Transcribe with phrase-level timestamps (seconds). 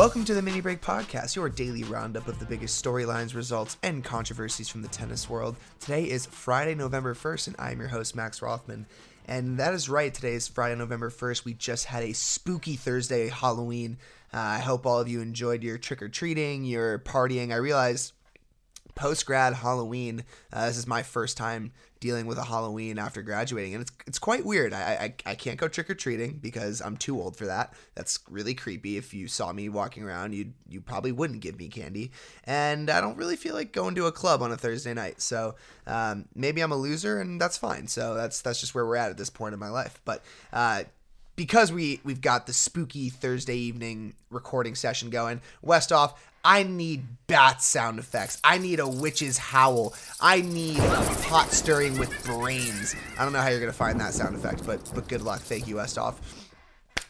[0.00, 4.02] Welcome to the Mini Break Podcast, your daily roundup of the biggest storylines, results, and
[4.02, 5.56] controversies from the tennis world.
[5.78, 8.86] Today is Friday, November 1st, and I'm your host, Max Rothman.
[9.26, 11.44] And that is right, today is Friday, November 1st.
[11.44, 13.98] We just had a spooky Thursday, Halloween.
[14.32, 17.52] Uh, I hope all of you enjoyed your trick or treating, your partying.
[17.52, 18.14] I realize
[18.94, 23.74] post grad Halloween, uh, this is my first time dealing with a Halloween after graduating,
[23.74, 24.72] and it's it's quite weird.
[24.72, 27.74] I I, I can't go trick or treating because I'm too old for that.
[27.94, 28.96] That's really creepy.
[28.96, 32.10] If you saw me walking around, you you probably wouldn't give me candy,
[32.44, 35.20] and I don't really feel like going to a club on a Thursday night.
[35.20, 35.54] So
[35.86, 37.86] um, maybe I'm a loser, and that's fine.
[37.86, 40.00] So that's that's just where we're at at this point in my life.
[40.04, 40.84] But uh,
[41.36, 47.62] because we we've got the spooky Thursday evening recording session going, Westoff, I need bat
[47.62, 48.40] sound effects.
[48.42, 49.94] I need a witch's howl.
[50.20, 52.94] I need pot stirring with brains.
[53.18, 55.40] I don't know how you're gonna find that sound effect, but but good luck.
[55.40, 56.16] Thank you, Westoff.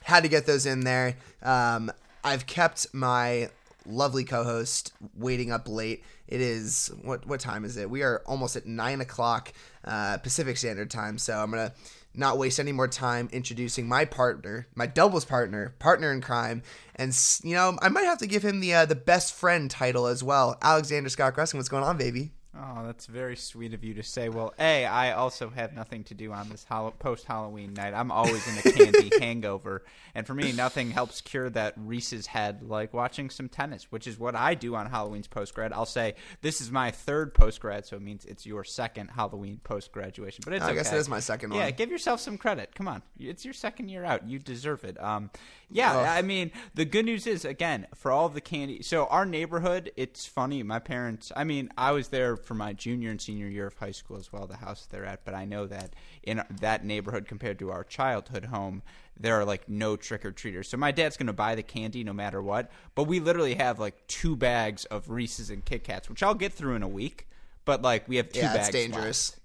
[0.02, 1.16] Had to get those in there.
[1.42, 1.90] Um,
[2.24, 3.50] I've kept my
[3.86, 6.04] lovely co-host waiting up late.
[6.28, 7.88] It is what what time is it?
[7.88, 9.52] We are almost at nine o'clock
[9.84, 11.18] uh, Pacific Standard Time.
[11.18, 11.72] So I'm gonna
[12.14, 16.62] not waste any more time introducing my partner, my doubles partner, partner in crime,
[16.96, 20.06] and you know I might have to give him the uh, the best friend title
[20.06, 20.58] as well.
[20.62, 22.32] Alexander Scott Gruskin, what's going on, baby?
[22.52, 24.28] Oh, that's very sweet of you to say.
[24.28, 26.66] Well, A, I also have nothing to do on this
[26.98, 27.94] post Halloween night.
[27.94, 29.84] I'm always in a candy hangover.
[30.16, 34.18] And for me, nothing helps cure that Reese's head like watching some tennis, which is
[34.18, 35.72] what I do on Halloween's post grad.
[35.72, 39.60] I'll say, this is my third post grad, so it means it's your second Halloween
[39.62, 40.42] post graduation.
[40.44, 40.76] But it's I okay.
[40.76, 41.60] guess it is my second one.
[41.60, 42.74] Yeah, give yourself some credit.
[42.74, 43.02] Come on.
[43.16, 44.28] It's your second year out.
[44.28, 45.00] You deserve it.
[45.00, 45.30] Um,
[45.70, 46.00] yeah, oh.
[46.00, 48.82] I mean, the good news is, again, for all the candy.
[48.82, 50.64] So, our neighborhood, it's funny.
[50.64, 53.90] My parents, I mean, I was there for my junior and senior year of high
[53.90, 55.24] school as well, the house they're at.
[55.24, 58.82] But I know that in that neighborhood compared to our childhood home,
[59.18, 60.68] there are like no trick or treaters.
[60.68, 62.70] So my dad's going to buy the candy no matter what.
[62.94, 66.52] But we literally have like two bags of Reese's and Kit Kats, which I'll get
[66.52, 67.28] through in a week.
[67.64, 68.58] But like we have two yeah, bags.
[68.58, 69.30] that's dangerous.
[69.30, 69.40] Left.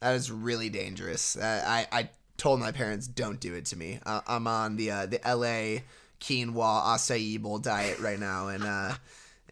[0.00, 1.36] That is really dangerous.
[1.36, 3.98] Uh, I I told my parents don't do it to me.
[4.04, 5.82] Uh, I'm on the uh, the LA
[6.20, 8.64] quinoa acai bowl diet right now, and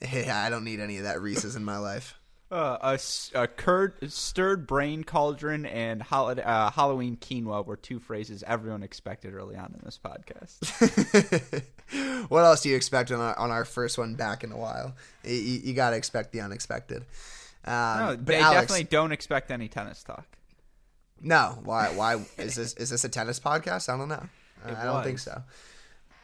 [0.05, 2.19] uh, I don't need any of that Reese's in my life.
[2.51, 2.97] Uh,
[3.35, 8.83] a, a curd, stirred brain cauldron and holiday, uh, Halloween quinoa were two phrases everyone
[8.83, 11.65] expected early on in this podcast.
[12.29, 14.95] what else do you expect on our, on our first one back in a while?
[15.25, 17.05] You, you got to expect the unexpected.
[17.65, 20.27] Um, no, they Alex, definitely don't expect any tennis talk.
[21.21, 21.89] No, why?
[21.89, 22.75] Why is this?
[22.75, 23.93] Is this a tennis podcast?
[23.93, 24.29] I don't know.
[24.65, 25.43] I don't think so.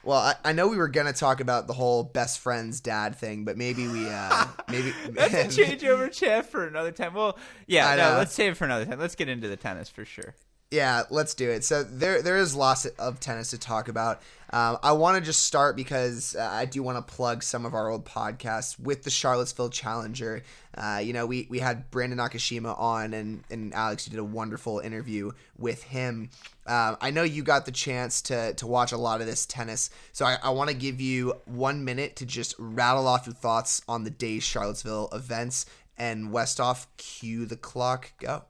[0.03, 3.44] Well, I, I, know we were gonna talk about the whole best friend's dad thing,
[3.44, 7.15] but maybe we uh maybe that's a changeover chat for another time.
[7.15, 8.99] Well, yeah, no, let's save it for another time.
[8.99, 10.34] Let's get into the tennis for sure.
[10.70, 11.64] Yeah, let's do it.
[11.64, 14.22] So there there is lots of tennis to talk about.
[14.53, 17.75] Um, I want to just start because uh, I do want to plug some of
[17.75, 20.44] our old podcasts with the Charlottesville Challenger.
[20.76, 24.25] Uh, you know, we, we had Brandon Nakashima on, and, and Alex, you did a
[24.25, 26.31] wonderful interview with him.
[26.66, 29.91] Um, I know you got the chance to, to watch a lot of this tennis,
[30.12, 33.82] so I, I want to give you one minute to just rattle off your thoughts
[33.88, 35.66] on the day's Charlottesville events.
[35.97, 38.44] And Westoff, cue the clock, go.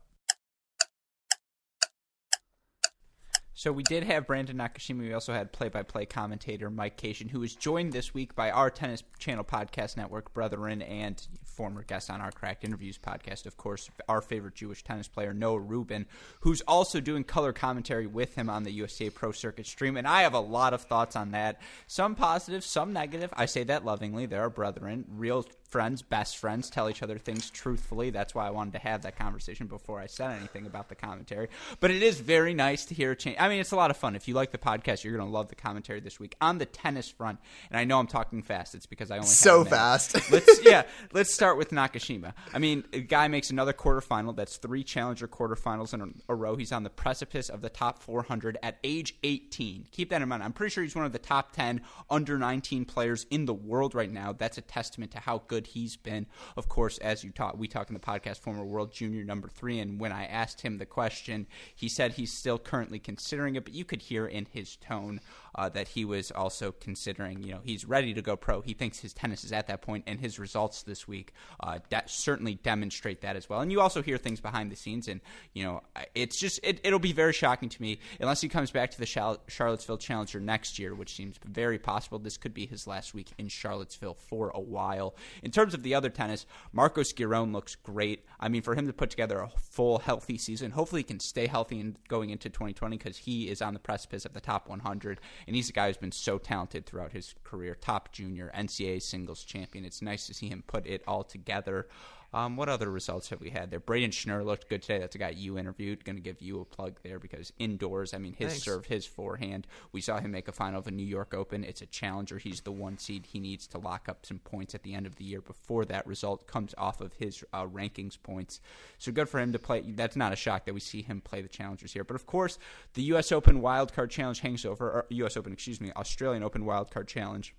[3.60, 5.00] So we did have Brandon Nakashima.
[5.00, 9.02] We also had play-by-play commentator Mike Cation, who was joined this week by our Tennis
[9.18, 14.20] Channel Podcast Network brethren and former guest on our Cracked Interviews podcast, of course, our
[14.20, 16.06] favorite Jewish tennis player Noah Rubin,
[16.40, 19.96] who's also doing color commentary with him on the USA Pro Circuit stream.
[19.96, 21.60] And I have a lot of thoughts on that.
[21.86, 23.32] Some positive, some negative.
[23.36, 24.26] I say that lovingly.
[24.26, 28.10] They're our brethren, real friends, best friends, tell each other things truthfully.
[28.10, 31.48] That's why I wanted to have that conversation before I said anything about the commentary.
[31.78, 33.36] But it is very nice to hear a change.
[33.38, 34.16] I mean, it's a lot of fun.
[34.16, 36.66] If you like the podcast, you're going to love the commentary this week on the
[36.66, 37.38] tennis front.
[37.70, 38.74] And I know I'm talking fast.
[38.74, 40.30] It's because I only so fast.
[40.30, 40.82] let's yeah,
[41.12, 42.34] let's start with Nakashima.
[42.52, 44.34] I mean, a guy makes another quarterfinal.
[44.34, 46.56] That's three challenger quarterfinals in a row.
[46.56, 49.86] He's on the precipice of the top 400 at age 18.
[49.92, 50.42] Keep that in mind.
[50.42, 51.80] I'm pretty sure he's one of the top 10
[52.10, 54.32] under 19 players in the world right now.
[54.32, 56.26] That's a testament to how good good he's been.
[56.56, 59.78] Of course, as you talk, we talk in the podcast, former world junior number three.
[59.78, 63.74] And when I asked him the question, he said he's still currently considering it, but
[63.74, 65.20] you could hear in his tone
[65.54, 67.42] uh, that he was also considering.
[67.42, 68.60] You know, he's ready to go pro.
[68.60, 72.10] He thinks his tennis is at that point, and his results this week uh, that
[72.10, 73.60] certainly demonstrate that as well.
[73.60, 75.20] And you also hear things behind the scenes, and
[75.52, 75.82] you know,
[76.14, 79.06] it's just it, will be very shocking to me unless he comes back to the
[79.06, 82.18] Charlottesville Challenger next year, which seems very possible.
[82.18, 85.14] This could be his last week in Charlottesville for a while.
[85.42, 88.24] In terms of the other tennis, Marcos Giron looks great.
[88.38, 91.46] I mean, for him to put together a full healthy season, hopefully he can stay
[91.46, 95.20] healthy and going into 2020 because he is on the precipice of the top 100
[95.46, 97.74] and he's a guy who's been so talented throughout his career.
[97.74, 99.84] Top junior, NCAA singles champion.
[99.84, 101.88] It's nice to see him put it all together.
[102.32, 103.80] Um, what other results have we had there?
[103.80, 104.98] Brayden Schnur looked good today.
[104.98, 106.04] That's a guy you interviewed.
[106.04, 108.64] Going to give you a plug there because indoors, I mean, his Thanks.
[108.64, 109.66] serve, his forehand.
[109.92, 111.64] We saw him make a final of a New York Open.
[111.64, 112.38] It's a challenger.
[112.38, 113.26] He's the one seed.
[113.26, 116.06] He needs to lock up some points at the end of the year before that
[116.06, 118.60] result comes off of his uh, rankings points.
[118.98, 119.80] So good for him to play.
[119.80, 122.04] That's not a shock that we see him play the challengers here.
[122.04, 122.58] But of course,
[122.94, 123.32] the U.S.
[123.32, 125.36] Open Wildcard Challenge hangs over, or U.S.
[125.36, 127.54] Open, excuse me, Australian Open Wildcard Challenge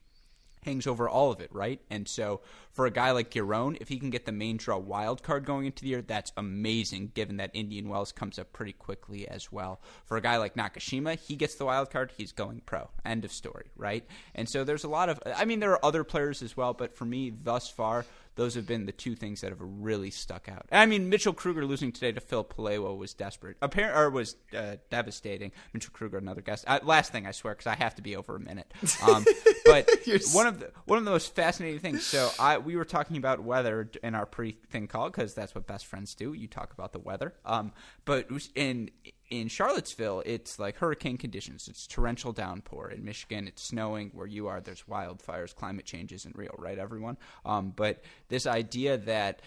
[0.64, 1.80] hangs over all of it, right?
[1.90, 2.42] And so
[2.72, 5.66] for a guy like Giron, if he can get the main draw wild card going
[5.66, 9.82] into the year, that's amazing, given that Indian Wells comes up pretty quickly as well.
[10.06, 12.90] For a guy like Nakashima, he gets the wild card, he's going pro.
[13.04, 14.06] End of story, right?
[14.36, 16.96] And so there's a lot of, I mean, there are other players as well, but
[16.96, 18.06] for me, thus far,
[18.36, 20.66] those have been the two things that have really stuck out.
[20.72, 24.78] I mean, Mitchell Krueger losing today to Phil Pelewo was desperate, apparent or was uh,
[24.90, 25.52] devastating.
[25.74, 26.66] Mitchell Krueger, another guest.
[26.68, 28.72] Uh, last thing I swear, because I have to be over a minute.
[29.04, 29.26] Um,
[29.66, 29.90] but
[30.34, 32.06] one of the one of the most fascinating things.
[32.06, 35.68] So I we were talking about weather in our pre thing call because that's what
[35.68, 36.34] best friends do.
[36.34, 37.34] You talk about the weather.
[37.46, 37.74] Um,
[38.06, 38.92] but in
[39.32, 41.68] in Charlottesville, it's like hurricane conditions.
[41.70, 42.92] It's torrential downpour.
[42.92, 44.12] In Michigan, it's snowing.
[44.14, 45.56] Where you are, there's wildfires.
[45.56, 47.18] Climate change isn't real, right, everyone?
[47.46, 49.42] Um, but this idea that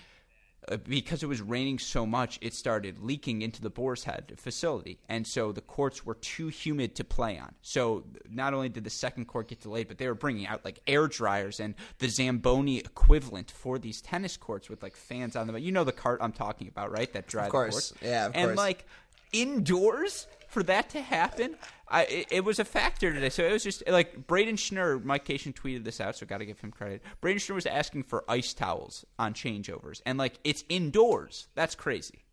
[0.67, 4.99] uh, because it was raining so much, it started leaking into the Boar's Head facility.
[5.09, 7.55] And so the courts were too humid to play on.
[7.61, 10.81] So not only did the second court get delayed, but they were bringing out like
[10.87, 15.59] air dryers and the Zamboni equivalent for these tennis courts with like fans on them.
[15.59, 17.13] You know the cart I'm talking about, right?
[17.13, 17.91] That dry of course.
[18.01, 18.57] the Yeah, of and course.
[18.57, 18.87] like
[19.35, 21.57] indoors for that to happen,
[21.89, 23.29] I, it, it, was a factor today.
[23.29, 26.47] So it was just like Brayden Schnur, Mike Cation tweeted this out, so got to
[26.47, 27.03] give him credit.
[27.21, 31.49] Brayden Schnur was asking for ice towels on changeovers, and like it's indoors.
[31.55, 32.25] That's crazy.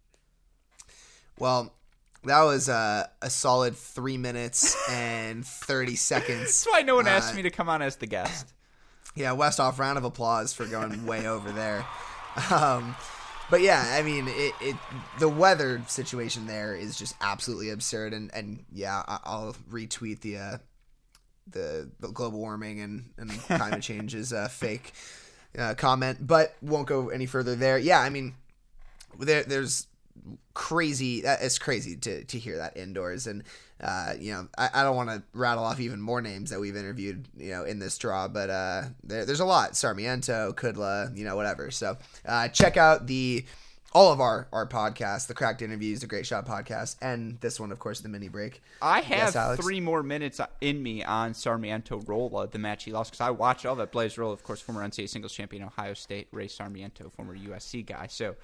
[1.40, 1.74] Well,
[2.24, 6.40] that was uh, a solid three minutes and 30 seconds.
[6.40, 8.54] That's why no one uh, asked me to come on as the guest.
[9.16, 11.86] Yeah, West off round of applause for going way over there.
[12.50, 12.96] Um,
[13.52, 14.76] but yeah, I mean, it, it
[15.20, 20.38] the weather situation there is just absolutely absurd, and and yeah, I, will retweet the
[20.38, 20.58] uh,
[21.48, 24.94] the, the global warming and and climate change is a fake
[25.60, 27.78] uh, comment, but won't go any further there.
[27.78, 28.36] Yeah, I mean,
[29.20, 29.86] there there's
[30.54, 31.20] crazy.
[31.20, 33.44] It's crazy to to hear that indoors, and
[33.82, 36.76] uh, you know, I, I don't want to rattle off even more names that we've
[36.76, 39.76] interviewed, you know, in this draw, but uh, there, there's a lot.
[39.76, 41.72] Sarmiento, Kudla, you know, whatever.
[41.72, 43.44] So uh, check out the
[43.94, 47.72] all of our our podcasts, the Cracked Interviews, the Great Shot podcast, and this one,
[47.72, 48.62] of course, the mini break.
[48.82, 53.12] I have yes, three more minutes in me on Sarmiento Rola, the match he lost,
[53.12, 53.92] because I watched all that.
[53.92, 58.08] Blaz Rola, of course, former NCAA singles champion, Ohio State, Ray Sarmiento, former USC guy.
[58.08, 58.36] So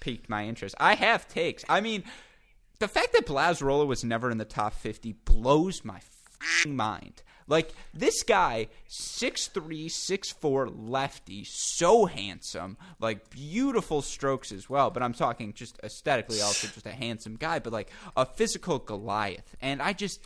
[0.00, 0.74] piqued my interest.
[0.78, 1.64] I have takes.
[1.68, 2.04] I mean,
[2.78, 6.00] the fact that Blaz was never in the top 50 blows my
[6.66, 7.22] mind.
[7.48, 14.90] Like this guy, 6'3", 6'4", lefty, so handsome, like beautiful strokes as well.
[14.90, 19.54] But I'm talking just aesthetically, also just a handsome guy, but like a physical Goliath.
[19.60, 20.20] And I just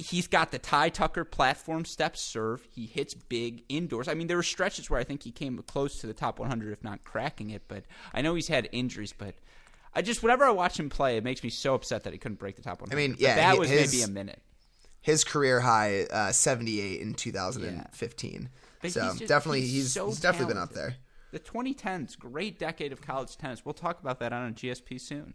[0.00, 2.66] he's got the Ty Tucker platform step serve.
[2.70, 4.08] He hits big indoors.
[4.08, 6.72] I mean, there were stretches where I think he came close to the top 100,
[6.72, 7.62] if not cracking it.
[7.68, 9.34] But I know he's had injuries, but
[9.94, 12.38] I just whenever I watch him play, it makes me so upset that he couldn't
[12.38, 12.94] break the top 100.
[12.94, 14.42] I mean, yeah, but that was his, maybe a minute.
[15.02, 18.32] His career high, uh, 78 in 2015.
[18.82, 18.90] Yeah.
[18.90, 20.96] So he's just, definitely he's, he's, so he's definitely been up there.
[21.32, 23.64] The 2010s, great decade of college tennis.
[23.64, 25.34] We'll talk about that on a GSP soon.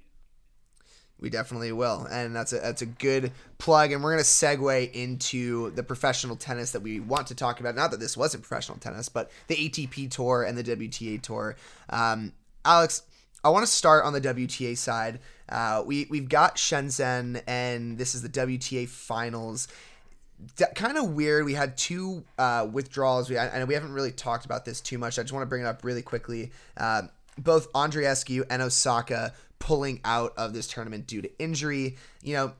[1.19, 3.93] We definitely will, and that's a that's a good plug.
[3.93, 7.73] And we're gonna segue into the professional tennis that we want to talk about.
[7.73, 11.55] Not that this wasn't professional tennis, but the ATP tour and the WTA tour.
[11.89, 12.33] Um,
[12.65, 13.03] Alex,
[13.45, 15.19] I want to start on the WTA side.
[15.47, 19.67] Uh, we we've got Shenzhen, and this is the WTA finals.
[20.57, 21.45] D- kind of weird.
[21.45, 23.29] We had two uh, withdrawals.
[23.29, 25.17] We and we haven't really talked about this too much.
[25.17, 26.51] I just want to bring it up really quickly.
[26.75, 27.03] Uh,
[27.37, 29.33] both Andreescu and Osaka
[29.65, 31.97] pulling out of this tournament due to injury.
[32.21, 32.53] You know,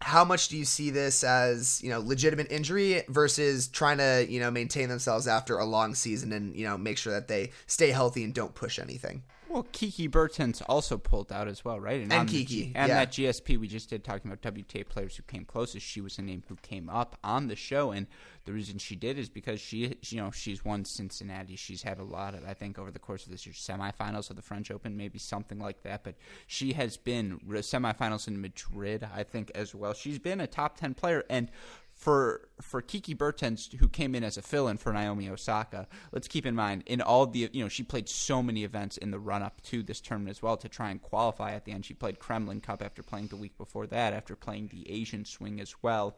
[0.00, 4.40] how much do you see this as you know legitimate injury versus trying to you
[4.40, 7.90] know maintain themselves after a long season and you know make sure that they stay
[7.90, 9.22] healthy and don't push anything
[9.52, 12.00] well, Kiki Bertens also pulled out as well, right?
[12.00, 13.04] And, and Kiki, G- and yeah.
[13.04, 15.84] that GSP we just did talking about WTA players who came closest.
[15.84, 18.06] She was a name who came up on the show, and
[18.44, 21.56] the reason she did is because she, you know, she's won Cincinnati.
[21.56, 24.36] She's had a lot of, I think, over the course of this year, semifinals of
[24.36, 26.02] the French Open, maybe something like that.
[26.02, 29.94] But she has been semifinals in Madrid, I think, as well.
[29.94, 31.50] She's been a top ten player, and
[31.94, 36.44] for for Kiki Bertens, who came in as a fill-in for Naomi Osaka, let's keep
[36.44, 39.60] in mind in all the you know she played so many events in the run-up
[39.62, 41.84] to this tournament as well to try and qualify at the end.
[41.84, 45.60] She played Kremlin Cup after playing the week before that, after playing the Asian Swing
[45.60, 46.16] as well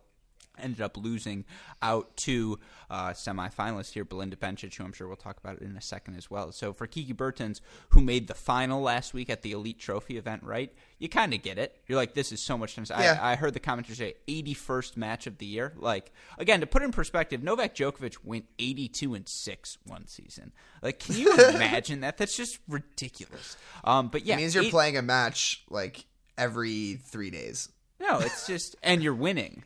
[0.58, 1.44] ended up losing
[1.82, 2.58] out to
[2.90, 6.30] uh, semifinalist here, Belinda Bencic, who I'm sure we'll talk about in a second as
[6.30, 6.52] well.
[6.52, 10.42] So for Kiki Bertens, who made the final last week at the Elite Trophy event,
[10.42, 10.72] right?
[10.98, 11.76] You kind of get it.
[11.86, 12.86] You're like, this is so much time.
[12.90, 13.18] Yeah.
[13.20, 15.72] I, I heard the commenters say 81st match of the year.
[15.76, 20.52] Like again, to put in perspective, Novak Djokovic went 82 and six one season.
[20.82, 22.16] Like, can you imagine that?
[22.16, 23.56] That's just ridiculous.
[23.82, 26.04] Um, but yeah, it means you're eight- playing a match like
[26.38, 27.68] every three days.
[28.00, 29.64] No, it's just and you're winning.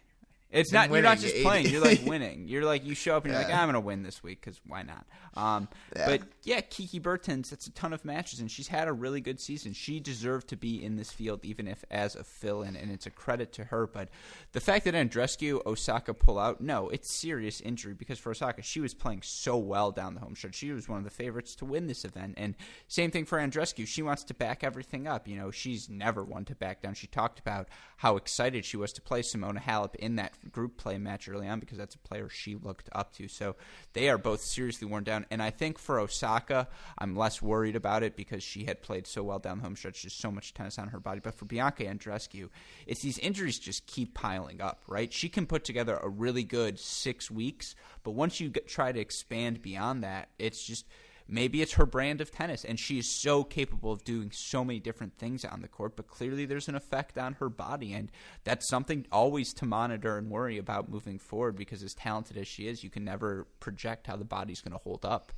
[0.50, 0.90] It's not.
[0.90, 1.66] You're not just playing.
[1.66, 2.48] You're like winning.
[2.48, 4.82] You're like you show up and you're like, I'm gonna win this week because why
[4.82, 5.06] not?
[5.36, 6.06] Um, Yeah.
[6.06, 7.50] But yeah, Kiki Bertens.
[7.50, 9.74] that's a ton of matches, and she's had a really good season.
[9.74, 13.10] She deserved to be in this field, even if as a fill-in, and it's a
[13.10, 13.86] credit to her.
[13.86, 14.08] But
[14.52, 18.80] the fact that Andreescu Osaka pull out, no, it's serious injury because for Osaka, she
[18.80, 20.54] was playing so well down the home stretch.
[20.54, 22.54] She was one of the favorites to win this event, and
[22.88, 23.86] same thing for Andreescu.
[23.86, 25.28] She wants to back everything up.
[25.28, 26.94] You know, she's never one to back down.
[26.94, 30.98] She talked about how excited she was to play Simona Halep in that group play
[30.98, 33.28] match early on because that's a player she looked up to.
[33.28, 33.56] So
[33.92, 35.26] they are both seriously worn down.
[35.30, 36.68] And I think for Osaka,
[36.98, 40.02] I'm less worried about it because she had played so well down the home stretch,
[40.02, 41.20] just so much tennis on her body.
[41.20, 42.48] But for Bianca Andreescu,
[42.86, 45.12] it's these injuries just keep piling up, right?
[45.12, 49.00] She can put together a really good six weeks, but once you get, try to
[49.00, 50.86] expand beyond that, it's just
[51.28, 54.80] maybe it's her brand of tennis and she is so capable of doing so many
[54.80, 58.10] different things on the court but clearly there's an effect on her body and
[58.44, 62.66] that's something always to monitor and worry about moving forward because as talented as she
[62.66, 65.32] is you can never project how the body's going to hold up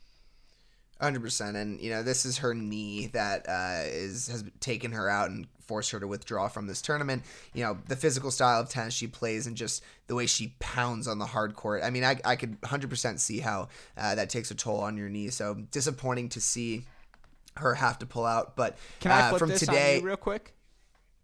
[1.01, 5.09] Hundred percent, and you know this is her knee that uh, is has taken her
[5.09, 7.23] out and forced her to withdraw from this tournament.
[7.55, 11.09] You know the physical style of tennis she plays and just the way she pounds
[11.09, 11.83] on the hard court.
[11.83, 14.99] I mean, I, I could hundred percent see how uh, that takes a toll on
[14.99, 15.31] your knee.
[15.31, 16.85] So disappointing to see
[17.57, 18.55] her have to pull out.
[18.55, 20.55] But can i uh, flip from this today, on you real quick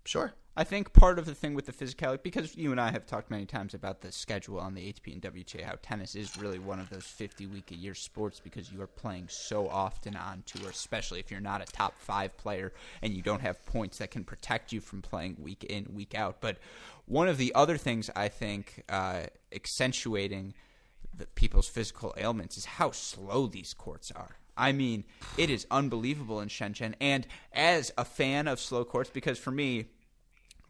[0.06, 0.32] sure.
[0.58, 3.30] I think part of the thing with the physicality, because you and I have talked
[3.30, 6.80] many times about the schedule on the ATP and WTA, how tennis is really one
[6.80, 10.70] of those 50 week a year sports because you are playing so often on tour,
[10.70, 12.72] especially if you're not a top five player
[13.02, 16.40] and you don't have points that can protect you from playing week in, week out.
[16.40, 16.56] But
[17.04, 20.54] one of the other things I think uh, accentuating
[21.14, 24.36] the people's physical ailments is how slow these courts are.
[24.56, 25.04] I mean,
[25.36, 26.94] it is unbelievable in Shenzhen.
[26.98, 29.88] And as a fan of slow courts, because for me,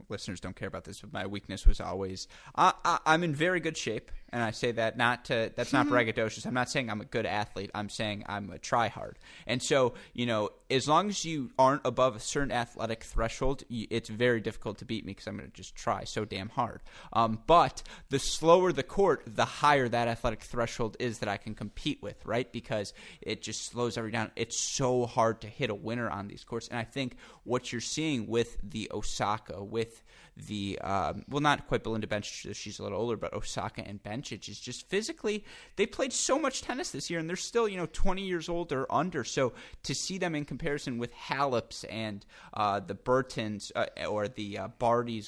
[0.09, 3.61] listeners don't care about this, but my weakness was always I, I, I'm in very
[3.61, 6.47] good shape, and I say that not to that's not braggadocious.
[6.47, 7.71] I'm not saying I'm a good athlete.
[7.75, 9.15] I'm saying I'm a tryhard,
[9.47, 14.09] and so you know, as long as you aren't above a certain athletic threshold, it's
[14.09, 16.83] very difficult to beat me because I'm going to just try so damn hard.
[17.13, 21.55] Um, but the slower the court, the higher that athletic threshold is that I can
[21.55, 22.51] compete with, right?
[22.51, 24.31] Because it just slows everything down.
[24.35, 27.81] It's so hard to hit a winner on these courts, and I think what you're
[27.81, 30.03] seeing with the Osaka, with
[30.37, 34.49] the um, well, not quite Belinda Bencic, she's a little older, but Osaka and Bencic
[34.49, 35.45] is just physically
[35.77, 38.73] they played so much tennis this year, and they're still you know 20 years old
[38.73, 39.25] or under.
[39.25, 44.59] So to see them in comparison with Haleps and uh, the Bertens uh, or the
[44.59, 44.69] uh,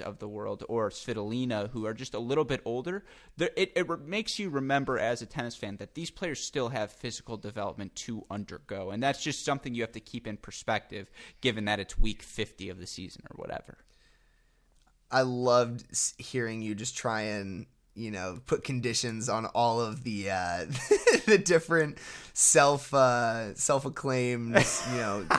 [0.04, 3.04] of the world or Svitolina, who are just a little bit older,
[3.38, 7.36] it, it makes you remember as a tennis fan that these players still have physical
[7.36, 11.10] development to undergo, and that's just something you have to keep in perspective,
[11.40, 13.78] given that it's week 50 of the season or whatever.
[15.10, 15.84] I loved
[16.18, 20.66] hearing you just try and you know put conditions on all of the uh,
[21.26, 21.98] the different
[22.32, 24.54] self uh, self acclaimed
[24.92, 25.26] you know.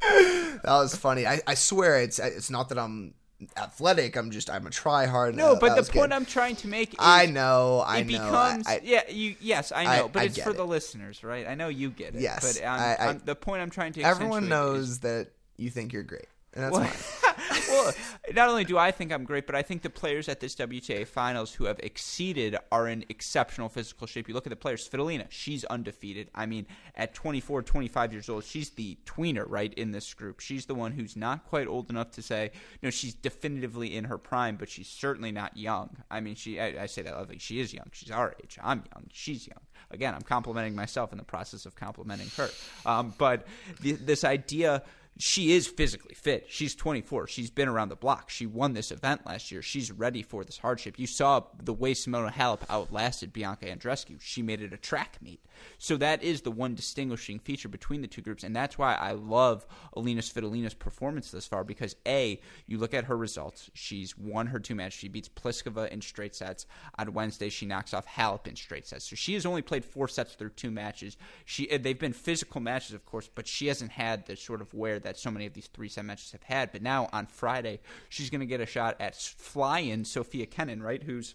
[0.00, 1.26] that was funny.
[1.26, 3.14] I, I swear it's it's not that I'm
[3.56, 4.16] athletic.
[4.16, 5.34] I'm just I'm a try hard.
[5.34, 8.12] No, but the point I'm trying to make is I know, I it know.
[8.18, 10.56] becomes I, I, yeah, you yes, I I- know, but I it's for it.
[10.56, 11.46] the listeners, right?
[11.46, 12.20] I know you get it.
[12.20, 14.16] Yes, but I'm, I- I'm, the point I'm trying to explain.
[14.16, 17.34] everyone knows is- that you think you're great, and that's well,
[17.68, 17.94] well,
[18.34, 21.06] not only do I think I'm great, but I think the players at this WTA
[21.06, 24.28] finals who have exceeded are in exceptional physical shape.
[24.28, 26.28] You look at the players, Svitolina, she's undefeated.
[26.34, 26.66] I mean,
[26.96, 30.40] at 24, 25 years old, she's the tweener, right, in this group.
[30.40, 34.04] She's the one who's not quite old enough to say, you know, she's definitively in
[34.04, 35.96] her prime, but she's certainly not young.
[36.10, 37.38] I mean, she, I, I say that lovely.
[37.38, 37.86] She is young.
[37.92, 38.58] She's our age.
[38.62, 39.06] I'm young.
[39.12, 39.60] She's young.
[39.92, 42.48] Again, I'm complimenting myself in the process of complimenting her.
[42.86, 43.46] Um, but
[43.80, 44.82] the, this idea
[45.18, 46.46] she is physically fit.
[46.48, 47.26] She's 24.
[47.26, 48.30] She's been around the block.
[48.30, 49.60] She won this event last year.
[49.60, 50.98] She's ready for this hardship.
[50.98, 54.20] You saw the way Simona Halep outlasted Bianca Andreescu.
[54.20, 55.44] She made it a track meet.
[55.78, 59.12] So that is the one distinguishing feature between the two groups, and that's why I
[59.12, 61.64] love Alina Svitolina's performance thus far.
[61.64, 63.70] Because a, you look at her results.
[63.74, 64.98] She's won her two matches.
[64.98, 66.66] She beats Pliskova in straight sets.
[66.98, 69.08] On Wednesday, she knocks off Halep in straight sets.
[69.08, 71.16] So she has only played four sets through two matches.
[71.44, 74.98] She they've been physical matches, of course, but she hasn't had the sort of wear
[75.02, 76.72] that so many of these three set matches have had.
[76.72, 81.02] But now on Friday, she's going to get a shot at flying Sofia Kenin, right?
[81.02, 81.34] Who's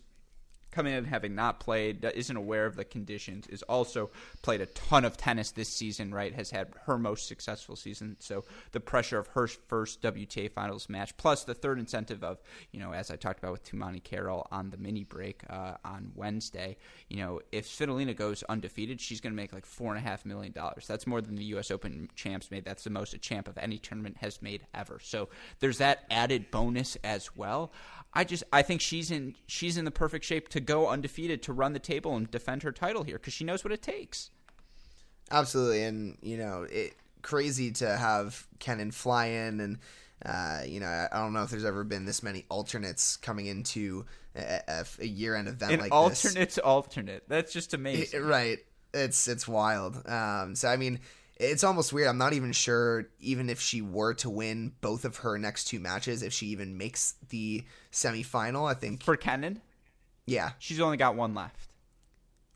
[0.75, 4.09] coming in having not played, isn't aware of the conditions, is also
[4.41, 6.35] played a ton of tennis this season, right?
[6.35, 8.17] Has had her most successful season.
[8.19, 12.41] So the pressure of her first WTA finals match, plus the third incentive of,
[12.71, 16.11] you know, as I talked about with Tumaini Carayol on the mini break uh, on
[16.13, 16.75] Wednesday,
[17.09, 20.53] you know, if Svitolina goes undefeated, she's going to make like $4.5 million.
[20.85, 21.71] That's more than the U.S.
[21.71, 22.65] Open champs made.
[22.65, 24.99] That's the most a champ of any tournament has made ever.
[25.01, 25.29] So
[25.59, 27.71] there's that added bonus as well.
[28.15, 31.53] I just I think she's in she's in the perfect shape to go undefeated to
[31.53, 34.31] run the table and defend her title here because she knows what it takes.
[35.31, 39.77] Absolutely, and you know it crazy to have Kenin fly in and.
[40.25, 44.05] Uh, you know, I don't know if there's ever been this many alternates coming into
[44.33, 46.63] a, a, a year-end event An like alternate's this.
[46.63, 47.23] alternate.
[47.27, 48.23] That's just amazing.
[48.23, 48.59] right.
[48.93, 50.01] It's it's wild.
[50.07, 50.99] Um, so I mean,
[51.37, 52.07] it's almost weird.
[52.07, 55.79] I'm not even sure, even if she were to win both of her next two
[55.79, 58.69] matches, if she even makes the semifinal.
[58.69, 59.61] I think for Kenin,
[60.25, 61.71] yeah, she's only got one left.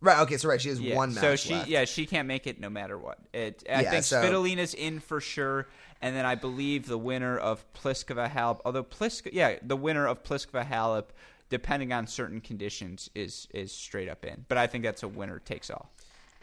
[0.02, 0.20] Right.
[0.20, 0.38] Okay.
[0.38, 1.22] So right, she has yeah, one match.
[1.22, 1.68] So she, left.
[1.68, 3.20] yeah, she can't make it no matter what.
[3.34, 3.64] It.
[3.70, 5.68] I Yeah, think so- Svitolina's in for sure,
[6.02, 10.24] and then I believe the winner of Pliskova Halep, although Pliskova, yeah, the winner of
[10.24, 11.08] Pliskova Halep,
[11.50, 14.46] depending on certain conditions, is is straight up in.
[14.48, 15.92] But I think that's a winner takes all.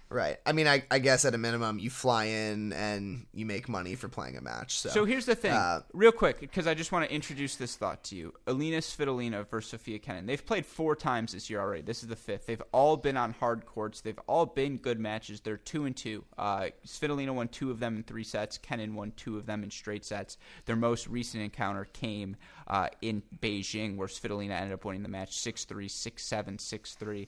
[0.09, 0.37] Right.
[0.47, 3.97] I mean, I, I guess at a minimum, you fly in and you make money
[3.97, 4.79] for playing a match.
[4.79, 7.75] So, So here's the thing, uh, real quick, because I just want to introduce this
[7.75, 8.33] thought to you.
[8.47, 10.27] Alina Svitolina versus Sofia Kenin.
[10.27, 11.83] They've played four times this year already.
[11.83, 12.47] This is the fifth.
[12.47, 14.01] They've all been on hard courts.
[14.01, 15.41] They've all been good matches.
[15.41, 16.25] They're two and two.
[16.39, 18.59] Uh, Svitolina won two of them in three sets.
[18.59, 20.39] Kenin won two of them in straight sets.
[20.67, 22.37] Their most recent encounter came
[22.69, 27.27] uh, in Beijing, where Svitolina ended up winning the match 6-3, 6-7, 6-3.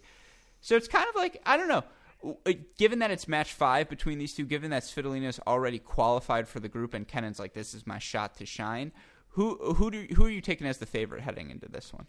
[0.61, 1.85] So it's kind of like I don't know.
[2.25, 6.61] Uh, Given that it's match five between these two, given that Svitolina's already qualified for
[6.61, 8.93] the group and Kenin's like this is my shot to shine,
[9.31, 12.07] who who do who are you taking as the favorite heading into this one?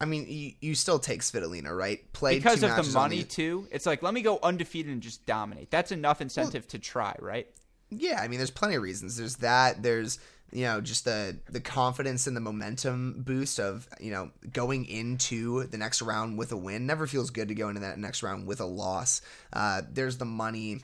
[0.00, 2.12] I mean, you, you still take Svitolina, right?
[2.12, 5.70] Played Because of the money too, it's like let me go undefeated and just dominate.
[5.70, 7.48] That's enough incentive to try, right?
[7.90, 9.16] Yeah, I mean, there's plenty of reasons.
[9.16, 9.82] There's that.
[9.82, 10.18] There's
[10.52, 15.64] you know just the the confidence and the momentum boost of you know going into
[15.64, 16.86] the next round with a win.
[16.86, 19.20] Never feels good to go into that next round with a loss.
[19.52, 20.80] Uh, there's the money.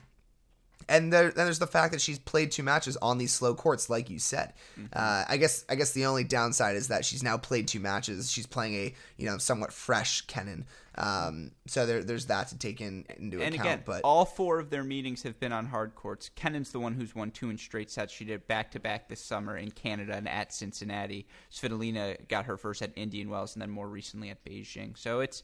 [0.89, 3.89] And there, then there's the fact that she's played two matches on these slow courts,
[3.89, 4.53] like you said.
[4.79, 4.87] Mm-hmm.
[4.93, 8.31] Uh, I guess I guess the only downside is that she's now played two matches.
[8.31, 10.65] She's playing a you know somewhat fresh Kenin,
[10.95, 13.67] um, so there, there's that to take in into And account.
[13.67, 16.29] again, but all four of their meetings have been on hard courts.
[16.35, 18.11] Kenin's the one who's won two in straight sets.
[18.11, 21.27] She did back to back this summer in Canada and at Cincinnati.
[21.51, 24.97] Svitolina got her first at Indian Wells and then more recently at Beijing.
[24.97, 25.43] So it's,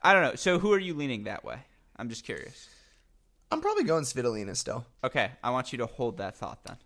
[0.00, 0.34] I don't know.
[0.36, 1.58] So who are you leaning that way?
[1.96, 2.68] I'm just curious.
[3.50, 4.84] I'm probably going Svitolina still.
[5.02, 6.76] Okay, I want you to hold that thought then.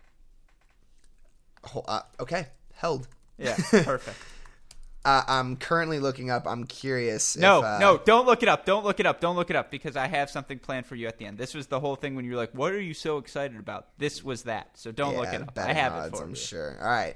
[1.87, 3.07] Uh, okay, held.
[3.37, 4.17] Yeah, perfect.
[5.05, 6.45] Uh, I'm currently looking up.
[6.45, 7.37] I'm curious.
[7.37, 8.65] No, if, uh, no, don't look it up.
[8.65, 9.21] Don't look it up.
[9.21, 11.37] Don't look it up because I have something planned for you at the end.
[11.37, 13.87] This was the whole thing when you were like, "What are you so excited about?"
[13.97, 14.71] This was that.
[14.75, 15.57] So don't look yeah, it up.
[15.57, 16.29] I have odds, it for you.
[16.29, 16.77] I'm sure.
[16.81, 17.15] All right,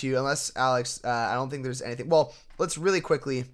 [0.00, 1.00] to unless Alex.
[1.04, 2.08] Uh, I don't think there's anything.
[2.08, 3.44] Well, let's really quickly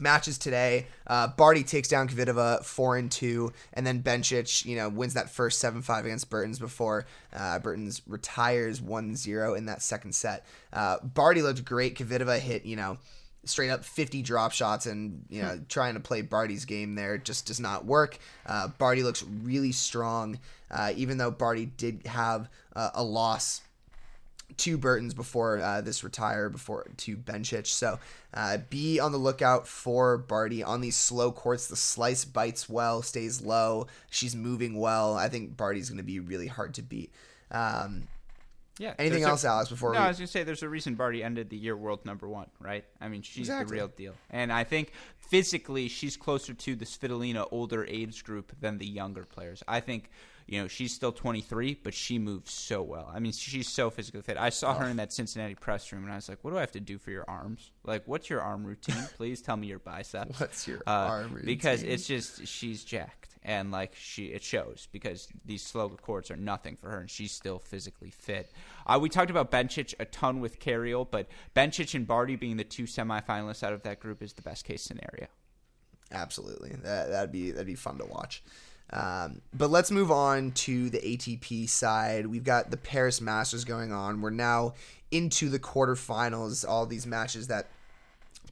[0.00, 0.86] matches today.
[1.06, 5.30] Uh, Barty takes down Kvitova four and two, and then Bencic, you know, wins that
[5.30, 10.46] first seven five against Bertens before uh, Bertens retires 1-0 in that second set.
[10.72, 11.98] Uh, Barty looked great.
[11.98, 12.98] Kvitova hit, you know,
[13.44, 17.46] straight up 50 drop shots, and you know, trying to play Barty's game there just
[17.46, 18.18] does not work.
[18.46, 20.38] Uh, Barty looks really strong,
[20.70, 23.62] uh, even though Barty did have uh, a loss
[24.56, 27.66] to Bertens before uh, this retire before to Bencic.
[27.66, 27.98] So
[28.34, 31.66] uh, be on the lookout for Barty on these slow courts.
[31.68, 33.86] The slice bites well, stays low.
[34.10, 35.14] She's moving well.
[35.14, 37.12] I think Barty's going to be really hard to beat.
[37.50, 38.08] Um,
[38.78, 38.94] Yeah.
[38.98, 39.70] anything else, a, Alex?
[39.70, 42.04] Before No, we, I was gonna say there's a reason Barty ended the year world
[42.04, 42.84] number one, right?
[43.00, 43.76] I mean, she's Exactly.
[43.76, 48.52] the real deal, and I think physically she's closer to the Svitolina older age group
[48.60, 49.62] than the younger players.
[49.68, 50.10] I think.
[50.48, 53.12] You know, she's still 23, but she moves so well.
[53.14, 54.38] I mean, she's so physically fit.
[54.38, 56.60] I saw her in that Cincinnati press room, and I was like, "What do I
[56.60, 57.70] have to do for your arms?
[57.84, 59.04] Like, what's your arm routine?
[59.18, 63.70] Please tell me your biceps." What's your Uh, arm Because it's just she's jacked, and
[63.70, 67.58] like she, it shows because these slow courts are nothing for her, and she's still
[67.58, 68.50] physically fit.
[68.86, 72.64] Uh, we talked about Bencic a ton with Carayol, but Bencic and Barty being the
[72.64, 75.26] two semifinalists out of that group is the best case scenario.
[76.10, 78.42] Absolutely, that that'd be that'd be fun to watch.
[78.92, 82.26] Um, but let's move on to the ATP side.
[82.26, 84.20] We've got the Paris Masters going on.
[84.20, 84.74] We're now
[85.10, 86.66] into the quarterfinals.
[86.66, 87.68] All these matches that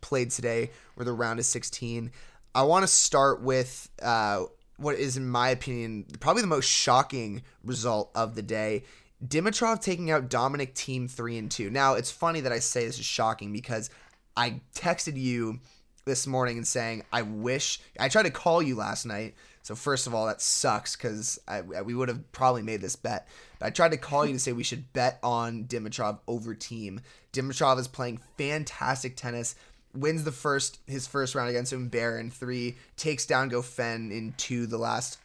[0.01, 2.11] played today were the round of 16.
[2.55, 4.45] I want to start with uh,
[4.77, 8.85] what is, in my opinion, probably the most shocking result of the day.
[9.27, 11.71] Dimitrov taking out Dominic Thiem 3 and 2.
[11.71, 13.89] Now, it's funny that I say this is shocking because
[14.37, 15.61] I texted you
[16.07, 17.81] this morning and saying, I wish.
[18.01, 19.35] I tried to call you last night.
[19.63, 21.39] So, first of all, that sucks because
[21.85, 23.29] we would have probably made this bet.
[23.59, 27.01] But I tried to call you to say we should bet on Dimitrov over Thiem.
[27.33, 29.57] Dimitrov is playing fantastic tennis
[29.93, 34.67] wins the first his first round against Humbert in three, takes down Goffin in two
[34.67, 35.19] the last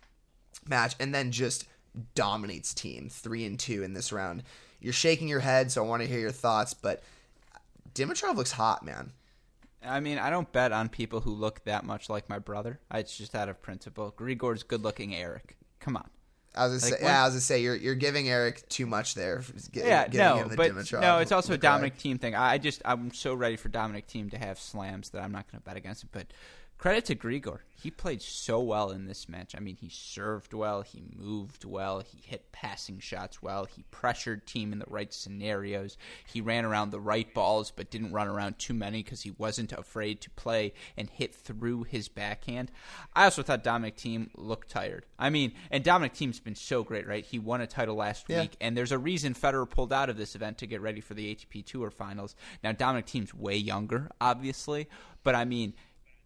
[0.68, 1.66] match, and then just
[2.16, 4.44] dominates Thiem three and two in this round.
[4.80, 7.04] You're shaking your head, so I want to hear your thoughts, but
[7.94, 9.12] Dimitrov looks hot, man.
[9.84, 12.80] I mean, I don't bet on people who look that much like my brother.
[12.94, 14.14] It's just out of principle.
[14.16, 15.58] Grigor's good-looking Eric.
[15.80, 16.10] Come on.
[16.54, 18.86] I was gonna Like, say, yeah, I was gonna say you're you're giving Eric too
[18.86, 19.42] much there.
[19.42, 21.98] for yeah, no, him the but Dimitrov no, it's also a Dominic.
[21.98, 22.36] Thiem thing.
[22.36, 25.62] I just I'm so ready for Dominic Thiem to have slams that I'm not going
[25.62, 26.10] to bet against him.
[26.12, 26.28] But
[26.82, 29.54] credit to Grigor, he played so well in this match.
[29.56, 34.48] I mean, he served well, he moved well, he hit passing shots well, he pressured
[34.48, 38.58] Thiem in the right scenarios, he ran around the right balls, but didn't run around
[38.58, 42.72] too many because he wasn't afraid to play and hit through his backhand.
[43.16, 45.06] I also thought Dominic Thiem looked tired.
[45.20, 47.24] I mean, and Dominic Thiem's been so great, right?
[47.24, 48.42] He won a title last Yeah.
[48.42, 51.14] week, and there's a reason Federer pulled out of this event to get ready for
[51.14, 52.36] the ATP Tour Finals.
[52.64, 54.88] Now, Dominic Thiem's way younger, obviously,
[55.24, 55.74] but I mean,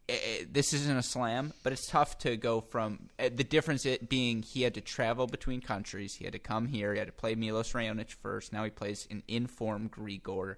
[0.10, 4.10] eh, this isn't a slam, but it's tough to go from eh, the difference it
[4.10, 7.14] being he had to travel between countries, he had to come here, he had to
[7.14, 8.54] play Milos Raonic first.
[8.54, 10.56] Now he plays an informed Grigor.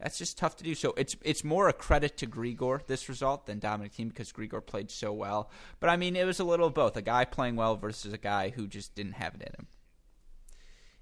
[0.00, 0.74] That's just tough to do.
[0.74, 4.64] So it's it's more a credit to Grigor this result than Dominic Thiem because Grigor
[4.64, 5.50] played so well.
[5.80, 8.18] But I mean, it was a little of both: a guy playing well versus a
[8.18, 9.66] guy who just didn't have it in him.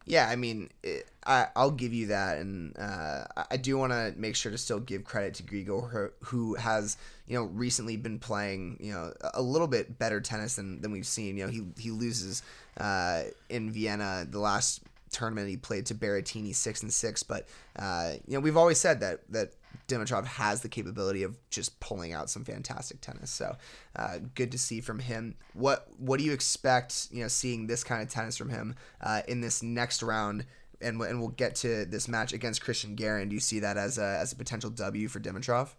[0.08, 4.14] Yeah, I mean, it, I, I'll give you that, and uh, I- do want to
[4.16, 8.20] make sure to still give credit to Grigor, who- who has you know recently been
[8.20, 11.36] playing you know a little bit better tennis than, than we've seen.
[11.36, 12.42] You know, he he loses
[12.78, 18.12] uh, in Vienna the last tournament he played to Berrettini six and six, but uh,
[18.28, 19.54] you know we've always said that that
[19.88, 23.30] Dimitrov has the capability of just pulling out some fantastic tennis.
[23.30, 23.56] So
[23.94, 25.36] uh, good to see from him.
[25.54, 27.08] What what do you expect?
[27.10, 30.44] You know, seeing this kind of tennis from him uh, in this next round,
[30.80, 33.28] and and we'll get to this match against Cristian Garin.
[33.28, 35.70] Do you see that as a as a potential W for Dimitrov?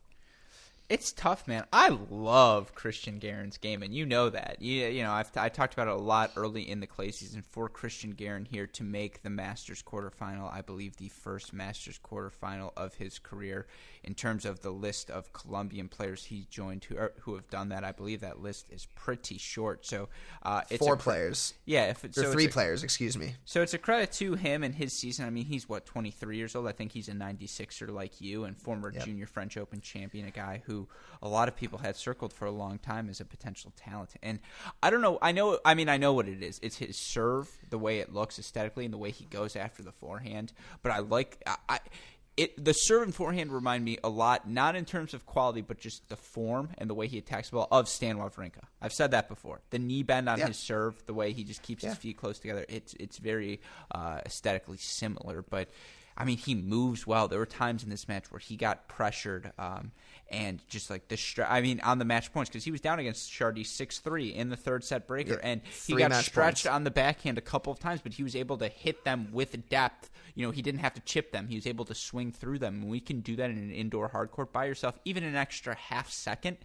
[0.90, 1.66] It's tough, man.
[1.74, 4.62] I love Cristian Garin's game, and you know that.
[4.62, 7.42] You, you know, I've I talked about it a lot early in the clay season
[7.42, 10.50] for Cristian Garin here to make the Masters quarterfinal.
[10.50, 13.68] I believe the first Masters quarterfinal of his career.
[14.06, 17.68] In terms of the list of Colombian players he's joined who are, who have done
[17.70, 19.86] that, I believe that list is pretty short.
[19.86, 20.08] So
[20.44, 21.54] uh, it's Four a players.
[21.66, 23.36] Yeah, if it, Or so three it's a- players, excuse me.
[23.44, 25.26] so it's a credit to him and his season.
[25.26, 26.66] I mean, he's what 23 years old.
[26.68, 29.04] I think he's a 96er like you, and former Yep.
[29.04, 30.88] junior French Open champion, a guy who
[31.22, 34.12] a lot of people had circled for a long time as a potential talent.
[34.22, 34.40] And
[34.84, 35.18] I don't know.
[35.22, 35.60] I know.
[35.66, 36.60] I mean, I know what it is.
[36.62, 39.92] It's his serve, the way it looks aesthetically, and the way he goes after the
[39.92, 40.54] forehand.
[40.84, 41.42] But I like.
[41.46, 41.80] I, I
[42.36, 45.80] it the serve and forehand remind me a lot, not in terms of quality, but
[45.80, 48.62] just the form and the way he attacks the ball of Stan Wawrinka.
[48.80, 49.62] I've said that before.
[49.72, 50.46] The knee bend on Yeah.
[50.50, 51.90] his serve, the way he just keeps Yeah.
[51.90, 53.60] his feet close together, it's it's very
[53.90, 55.42] uh, aesthetically similar.
[55.42, 55.70] But
[56.16, 57.28] I mean, he moves well.
[57.28, 59.52] There were times in this match where he got pressured.
[59.58, 59.92] Um,
[60.30, 63.00] and just like the str- I mean on the match points because he was down
[63.00, 66.76] against Chardy six three in the third set breaker Yeah, and he got stretched points.
[66.76, 69.70] on the backhand a couple of times but he was able to hit them with
[69.70, 70.10] depth.
[70.36, 71.48] You know he didn't have to chip them.
[71.48, 74.08] He was able to swing through them and we can do that in an indoor
[74.10, 76.58] hard court by yourself even an extra half second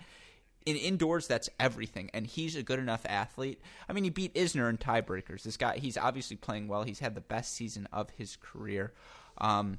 [0.65, 3.61] in indoors that's everything and he's a good enough athlete.
[3.89, 5.43] I mean he beat isner in tiebreakers.
[5.43, 6.83] This guy he's obviously playing well.
[6.83, 8.93] He's had the best season of his career.
[9.39, 9.79] Um,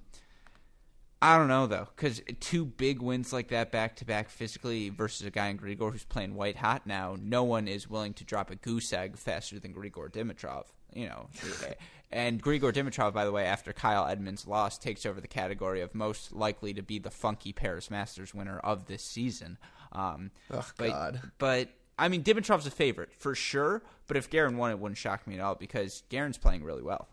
[1.24, 5.26] I don't know though, because two big wins like that back to back physically versus
[5.26, 7.16] a guy in Grigor who's playing white hot now.
[7.18, 10.66] No one is willing to drop a goose egg faster than Grigor Dimitrov.
[10.94, 11.30] You know,
[12.12, 15.96] and Grigor Dimitrov, by the way, after Kyle Edmund's loss, takes over the category of
[15.96, 19.58] most likely to be the funky Paris Masters winner of this season.
[19.94, 21.22] Um, Oh, but, God.
[21.38, 23.82] But I mean, Dimitrov's a favorite for sure.
[24.08, 27.08] But if Garin won, it wouldn't shock me at all because Garin's playing really well.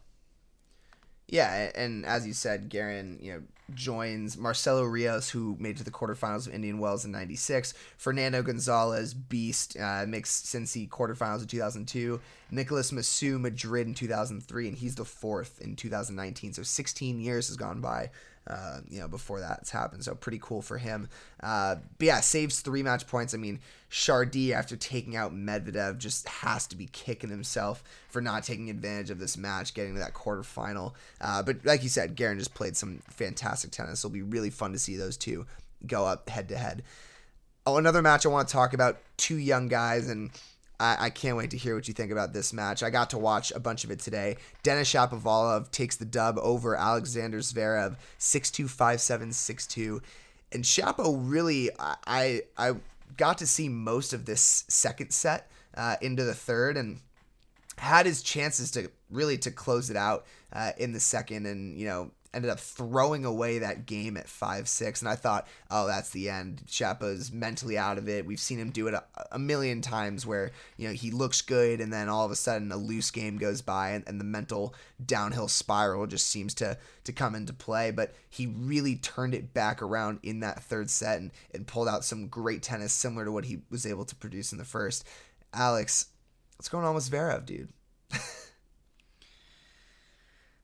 [1.28, 3.42] Yeah, and as you said, Garin, you know,
[3.74, 7.74] joins Marcelo Rios, who made to the quarterfinals of Indian Wells in '96.
[7.96, 12.20] Fernando Gonzalez, beast, uh, makes Cincy quarterfinals in 2002.
[12.50, 16.54] Nicolas Massu, Madrid in 2003, and he's the fourth in 2019.
[16.54, 18.10] So 16 years has gone by.
[18.50, 21.08] Uh, you know, before that's happened, so pretty cool for him.
[21.40, 23.32] Uh, but yeah, saves three match points.
[23.32, 23.60] I mean,
[23.90, 29.10] Chardy after taking out Medvedev just has to be kicking himself for not taking advantage
[29.10, 30.94] of this match, getting to that quarterfinal.
[31.20, 34.00] Uh, but like you said, Garin just played some fantastic tennis.
[34.00, 35.46] It'll be really fun to see those two
[35.86, 36.82] go up head to head.
[37.66, 38.98] Oh, another match I want to talk about.
[39.16, 40.30] Two young guys, and
[40.80, 42.82] I, I can't wait to hear what you think about this match.
[42.82, 44.36] I got to watch a bunch of it today.
[44.62, 50.02] Denis Shapovalov takes the dub over Alexander Zverev, 6-2, 5-7, 6-2.
[50.52, 52.74] And Shapo really, I, I I
[53.16, 57.00] got to see most of this second set uh, into the third, and
[57.78, 61.86] had his chances to really to close it out uh, in the second and you
[61.86, 66.28] know ended up throwing away that game at 5-6 and i thought oh that's the
[66.28, 66.62] end.
[66.66, 68.26] Shapo's mentally out of it.
[68.26, 71.80] We've seen him do it a, a million times where you know he looks good
[71.80, 74.74] and then all of a sudden a loose game goes by and, and the mental
[75.04, 77.90] downhill spiral just seems to to come into play.
[77.90, 82.04] But he really turned it back around in that third set and, and pulled out
[82.04, 85.06] some great tennis similar to what he was able to produce in the first.
[85.52, 86.06] Alex
[86.56, 87.68] what's going on with Zverev, dude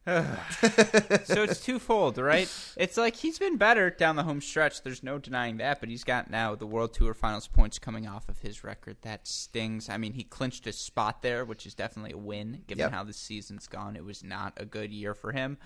[1.25, 2.49] so it's twofold, right?
[2.77, 4.83] It's like he's been better down the home stretch.
[4.83, 8.29] There's no denying that, but he's got now the World Tour Finals points coming off
[8.29, 8.97] of his record.
[9.03, 9.89] That stings.
[9.89, 12.93] I mean, he clinched a spot there, which is definitely a win given Yep.
[12.93, 13.97] how the season's gone.
[13.97, 15.59] It was not a good year for him.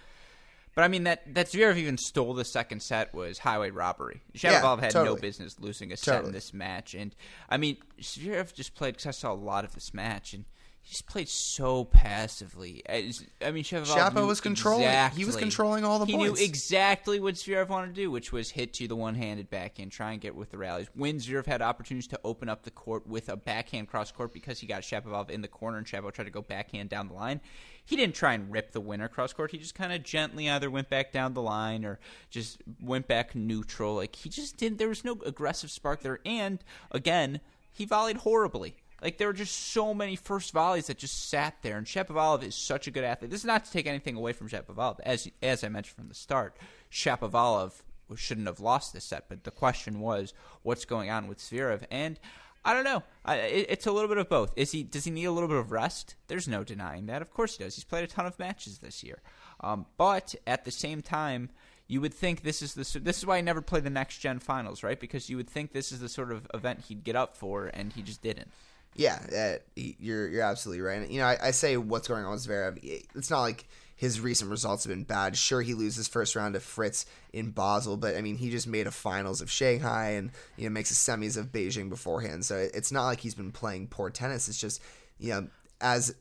[0.74, 4.22] But I mean that that Zverev even stole the second set was highway robbery.
[4.34, 6.28] Shapovalov Yeah, had no business losing a set Totally.
[6.28, 7.14] in this match, and
[7.48, 10.44] I mean Zverev just played because I saw a lot of this match and.
[10.82, 12.82] He just played so passively.
[12.86, 16.40] As- I mean, Shapovalov Shapo was controlling- he was controlling all the he points.
[16.40, 19.92] He knew exactly what Zverev wanted to do, which was hit to the one-handed backhand,
[19.92, 20.88] try and get with the rallies.
[20.94, 24.58] When Zverev had opportunities to open up the court with a backhand cross court because
[24.60, 27.40] he got Shapovalov in the corner and Shapovalov tried to go backhand down the line,
[27.84, 29.50] he didn't try and rip the winner cross court.
[29.50, 33.34] He just kind of gently either went back down the line or just went back
[33.34, 33.94] neutral.
[33.96, 34.78] Like he just didn't.
[34.78, 37.40] There was no aggressive spark there, and again,
[37.70, 38.76] he volleyed horribly.
[39.02, 42.54] Like there were just so many first volleys that just sat there, and Shapovalov is
[42.54, 43.30] such a good athlete.
[43.30, 46.14] This is not to take anything away from Shapovalov, as as I mentioned from the
[46.14, 46.56] start.
[46.90, 47.82] Shapovalov
[48.16, 52.18] shouldn't have lost this set, but the question was what's going on with Zverev, and
[52.64, 53.02] I don't know.
[53.24, 54.52] I, it, it's a little bit of both.
[54.56, 56.16] Is he does he need a little bit of rest?
[56.28, 57.22] There's no denying that.
[57.22, 57.74] Of course he does.
[57.74, 59.22] He's played a ton of matches this year,
[59.60, 61.50] um, but at the same time.
[61.86, 64.38] You would think this is the this is why he never played the next gen
[64.38, 65.00] finals, right?
[65.00, 67.92] Because you would think this is the sort of event he'd get up for, and
[67.92, 68.52] he just didn't.
[69.00, 70.98] Yeah, uh, you're you're absolutely right.
[71.00, 72.78] And, You know, I, I say what's going on with Zverev.
[73.14, 75.38] It's not like his recent results have been bad.
[75.38, 78.86] Sure, he loses first round to Fritz in Basel, but I mean, he just made
[78.86, 82.44] a finals of Shanghai and you know makes a semis of Beijing beforehand.
[82.44, 84.48] So it- it's not like he's been playing poor tennis.
[84.50, 84.82] It's just
[85.18, 85.48] you know
[85.80, 86.14] as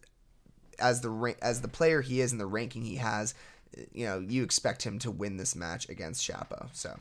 [0.80, 3.34] as the as the player he is and the ranking he has,
[3.92, 6.70] you know, you expect him to win this match against Shapo.
[6.72, 6.98] So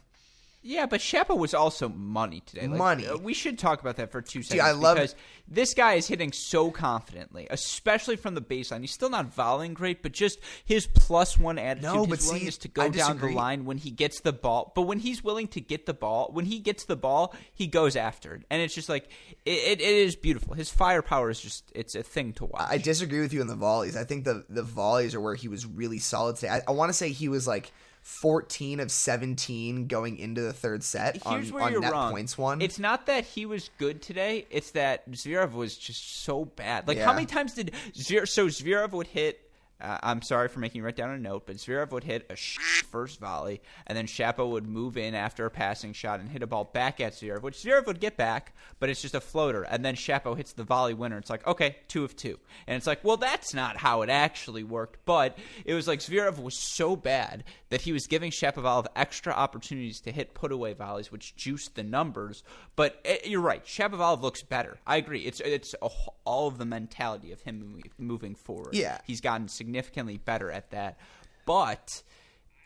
[0.68, 2.66] Yeah, but Shapo was also money today.
[2.66, 3.06] Like, Money.
[3.06, 4.68] uh, we should talk about that for two seconds.
[4.68, 5.14] I love- because
[5.48, 8.82] this guy is hitting so confidently, especially from the baseline.
[8.82, 12.58] He's still not volleying great, but just his plus one attitude, No, his see, willingness
[12.58, 14.74] to go down the line when he gets the ball.
[14.76, 17.96] But when he's willing to get the ball, when he gets the ball, he goes
[17.96, 19.08] after it, and it's just like
[19.46, 20.52] it, it, it is beautiful.
[20.52, 22.68] His firepower is just it's a thing to watch.
[22.68, 23.96] I disagree with you on the volleys.
[23.96, 26.50] I think the the volleys are where he was really solid today.
[26.50, 30.82] I, I want to say he was like 14 of 17 going into the third
[30.82, 32.10] set on, Here's where on you're net wrong.
[32.12, 32.60] points one.
[32.62, 34.46] It's not that he was good today.
[34.50, 36.88] It's that Zverev was just so bad.
[36.88, 37.04] Like Yeah.
[37.06, 38.28] how many times did Zverev?
[38.28, 39.47] So Zverev would hit
[39.80, 42.36] uh, I'm sorry for making you write down a note, but Zverev would hit a
[42.36, 46.46] first volley, and then Shapo would move in after a passing shot and hit a
[46.46, 49.62] ball back at Zverev, which Zverev would get back, but it's just a floater.
[49.62, 51.18] And then Shapo hits the volley winner.
[51.18, 52.38] It's like, okay, two of two.
[52.66, 55.04] And it's like, well, that's not how it actually worked.
[55.04, 60.00] But it was like Zverev was so bad that he was giving Shapovalov extra opportunities
[60.00, 62.42] to hit put away volleys, which juiced the numbers.
[62.76, 64.78] But it, eh, you're right, Shapovalov looks better.
[64.86, 65.20] I agree.
[65.20, 65.88] It's it's a,
[66.24, 68.74] all of the mentality of him moving, moving forward.
[68.74, 70.98] Yeah, he's gotten significantly better at that.
[71.44, 72.02] But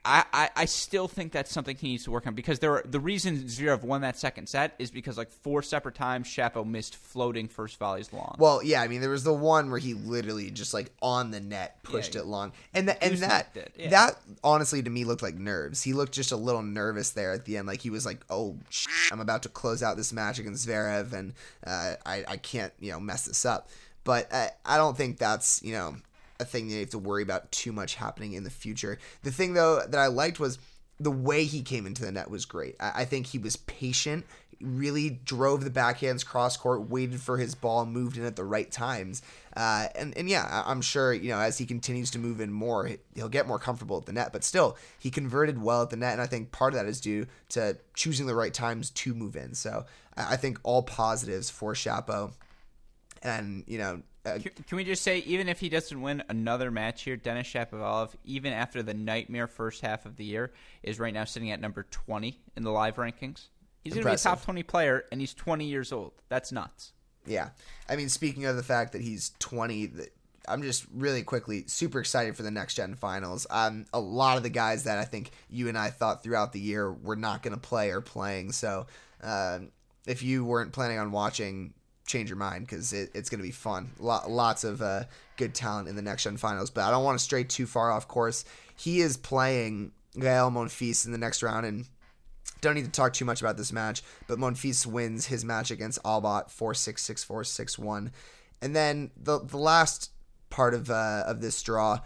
[0.05, 2.83] I, I, I, still think that's something he needs to work on because there are,
[2.85, 6.97] the reason Zverev won that second set is because like four separate times Shapo missed
[6.97, 8.35] floating first volleys long.
[8.39, 11.41] Well, yeah, I mean there was the one where he literally just like on the
[11.41, 13.91] net pushed yeah, it long, and that and that yeah.
[13.91, 15.83] that honestly to me looked like nerves.
[15.83, 18.57] He looked just a little nervous there at the end, like he was like, "Oh,
[19.13, 21.35] I'm about to close out this match against Zverev, and
[21.65, 23.69] uh, I I can't you know mess this up."
[24.03, 25.95] But I, I don't think that's you know
[26.43, 28.99] a thing that you have to worry about too much happening in the future.
[29.23, 30.59] The thing though that I liked was
[31.01, 32.77] the way he came into the net was great.
[32.79, 34.25] I, I think he was patient,
[34.61, 38.71] really drove the backhands cross court, waited for his ball, moved in at the right
[38.71, 39.23] times.
[39.57, 42.89] Uh, and, and yeah, I'm sure, you know, as he continues to move in more,
[43.15, 44.33] he'll get more comfortable at the net.
[44.33, 46.13] But still, he converted well at the net.
[46.13, 49.35] And I think part of that is due to choosing the right times to move
[49.35, 49.55] in.
[49.55, 49.85] So
[50.17, 52.33] I think all positives for Shapo.
[53.25, 57.03] And, you know, uh, can we just say, even if he doesn't win another match
[57.03, 61.25] here, Denis Shapovalov, even after the nightmare first half of the year, is right now
[61.25, 63.49] sitting at number 20 in the live rankings.
[63.83, 66.13] He's going to be a top 20 player, and he's 20 years old.
[66.29, 66.93] That's nuts.
[67.27, 67.51] Yeah.
[67.89, 69.91] I mean, speaking of the fact that he's 20,
[70.47, 73.47] I'm just really quickly super excited for the next gen finals.
[73.51, 76.61] Um, a lot of the guys that I think you and I thought throughout the
[76.61, 78.53] year were not going to play are playing.
[78.53, 78.87] So
[79.21, 79.61] uh,
[80.07, 81.75] if you weren't planning on watching
[82.07, 83.91] change your mind because it, it's going to be fun.
[83.99, 85.05] lots of uh,
[85.37, 87.91] good talent in the next gen finals, but I don't want to stray too far
[87.91, 88.45] off course.
[88.77, 91.87] He is playing Gael Monfils in the next round, and
[92.61, 96.03] don't need to talk too much about this match, but Monfils wins his match against
[96.03, 98.13] Albot 4 6 6 4 6 1.
[98.61, 100.11] And then the, the last
[100.51, 102.01] part of, uh, of this draw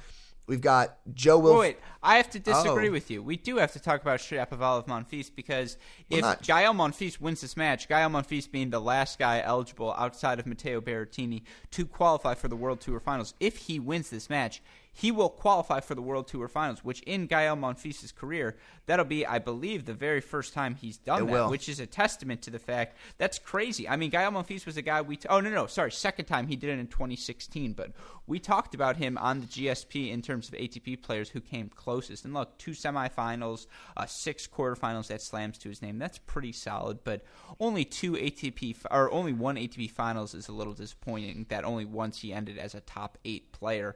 [0.47, 1.59] We've got Joe Will.
[1.59, 2.93] wait, I have to disagree oh.
[2.93, 3.21] with you.
[3.21, 5.77] We do have to talk about Shapovalov Monfils because
[6.09, 10.39] if well, Gael Monfils wins this match, Gael Monfils being the last guy eligible outside
[10.39, 14.63] of Matteo Berrettini to qualify for the World Tour Finals, if he wins this match,
[14.99, 18.57] he will qualify for the World Tour Finals, which in Gael Monfils' career,
[18.87, 21.51] that'll be, I believe, the very first time he's done it that, will.
[21.51, 23.87] which is a testament to the fact that's crazy.
[23.87, 25.19] I mean, Gael Monfils was a guy we.
[25.19, 27.93] T- oh no, no, sorry, second time he did it in 2016, but
[28.27, 32.25] we talked about him on the GSP in terms of ATP players who came closest.
[32.25, 33.67] And look, two semifinals,
[33.99, 35.99] uh, six quarterfinals that slams to his name.
[35.99, 37.23] That's pretty solid, but
[37.61, 41.45] only two ATP or only one ATP finals is a little disappointing.
[41.51, 43.95] That only once he ended as a top eight player.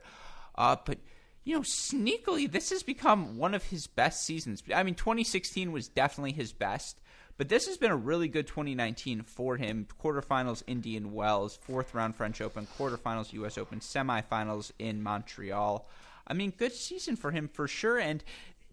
[0.55, 0.97] Uh, but
[1.43, 4.61] you know, sneakily, this has become one of his best seasons.
[4.73, 6.99] I mean, 2016 was definitely his best,
[7.37, 9.87] but this has been a really good 2019 for him.
[10.01, 13.57] Quarterfinals Indian Wells, fourth round French Open, quarterfinals U.S.
[13.57, 15.87] Open, semifinals in Montreal.
[16.27, 17.97] I mean, good season for him for sure.
[17.97, 18.23] And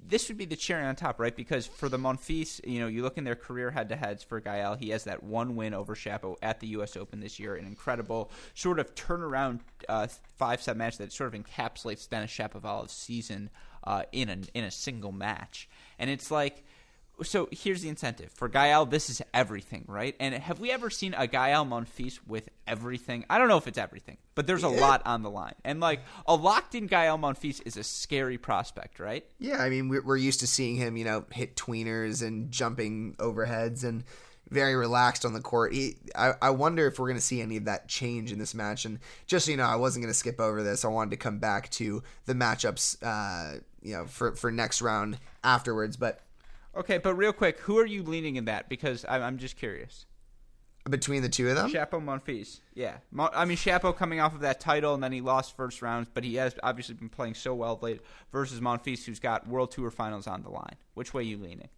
[0.07, 1.35] this would be the cherry on top, right?
[1.35, 4.41] Because for the Monfils, you know, you look in their career head to heads for
[4.41, 6.97] Gael, he has that one win over Shapo at the U.S.
[6.97, 10.07] Open this year, an incredible sort of turnaround uh,
[10.37, 13.51] five set match that sort of encapsulates Denis Shapovalov's season
[13.85, 16.65] uh, in a in a single match, and it's like
[17.23, 18.87] so here's the incentive for Gael.
[18.87, 20.15] This is everything, right?
[20.21, 23.25] And have we ever seen a Gael Monfils with everything?
[23.29, 24.81] I don't know if it's everything, but there's a yeah.
[24.81, 25.55] lot on the line.
[25.65, 29.25] And like a locked in Gael Monfils is a scary prospect, right?
[29.39, 33.85] Yeah, I mean we're used to seeing him, you know, hit tweeners and jumping overheads
[33.85, 34.05] and
[34.51, 35.73] very relaxed on the court.
[35.73, 38.55] He, I, I wonder if we're going to see any of that change in this
[38.55, 38.85] match.
[38.85, 40.85] And just so you know, I wasn't going to skip over this.
[40.85, 45.19] I wanted to come back to the matchups, uh, you know, for for next round
[45.45, 46.21] afterwards, but
[46.77, 48.69] Okay, but real quick, who are you leaning in that?
[48.69, 50.07] Because I'm, I'm just curious.
[50.89, 52.61] Between the two of them, Shapo Monfils.
[52.73, 56.09] Yeah, I mean Shapo coming off of that title and then he lost first rounds,
[56.15, 58.01] but he has obviously been playing so well late.
[58.33, 60.77] Versus Monfils, who's got World Tour Finals on the line.
[60.95, 61.69] Which way are you leaning?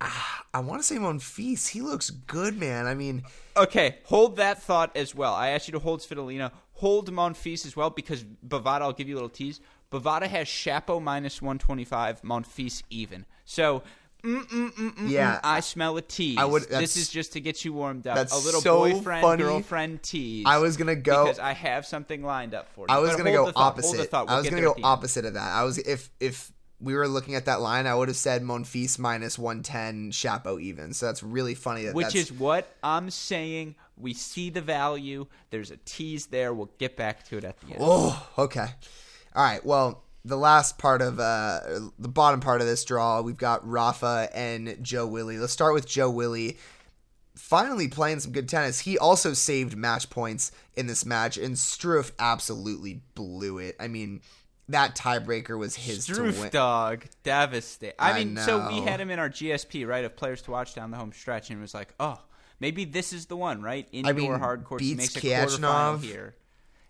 [0.00, 1.68] Ah, I want to say Monfils.
[1.68, 2.86] He looks good, man.
[2.86, 3.24] I mean,
[3.56, 5.34] okay, hold that thought as well.
[5.34, 6.52] I asked you to hold Svitolina.
[6.74, 8.82] Hold Monfils as well because Bovada.
[8.82, 9.60] I'll give you a little tease.
[9.90, 13.26] Bovada has Shapo minus one twenty five, Monfils even.
[13.44, 13.82] So.
[15.06, 16.38] Yeah, I smell a tease.
[16.38, 16.64] I would.
[16.64, 18.16] This is just to get you warmed up.
[18.16, 19.42] That's a little so boyfriend funny.
[19.42, 20.44] girlfriend tease.
[20.46, 22.86] I was gonna go because I have something lined up for you.
[22.88, 24.10] I was but gonna go opposite.
[24.12, 25.52] We'll I was gonna go opposite of that.
[25.52, 28.98] I was if if we were looking at that line, I would have said Monfils
[28.98, 30.92] minus one ten, Shapo even.
[30.92, 31.84] So that's really funny.
[31.84, 33.76] That Which is what I'm saying.
[33.96, 35.26] We see the value.
[35.50, 36.52] There's a tease there.
[36.52, 37.78] We'll get back to it at the end.
[37.80, 38.66] Oh, okay.
[39.34, 39.64] All right.
[39.64, 41.60] Well, the last part of uh,
[41.98, 45.38] the bottom part of this draw, we've got Rafa and Joe Willie.
[45.38, 46.58] Let's start with Joe Willie.
[47.36, 48.80] Finally playing some good tennis.
[48.80, 53.76] He also saved match points in this match, and Struff absolutely blew it.
[53.78, 54.20] I mean,
[54.68, 56.32] that tiebreaker was his to win.
[56.32, 57.94] Struff dog, devastating.
[57.98, 60.74] I, I mean, so we had him in our GSP, right, of players to watch
[60.74, 62.18] down the home stretch, and it was like, oh,
[62.58, 63.86] maybe this is the one, right?
[63.92, 66.34] Indoor mean, hard courts he beats makes a quarterfinal here.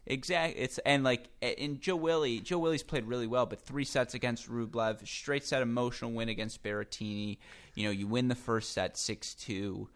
[0.07, 0.61] Exactly.
[0.61, 4.49] It's and like in Joe Willie, Joe Willie's played really well, but three sets against
[4.49, 7.39] Rublev, straight set emotional win against Berrettini.
[7.75, 9.89] You know, you win the first set six two,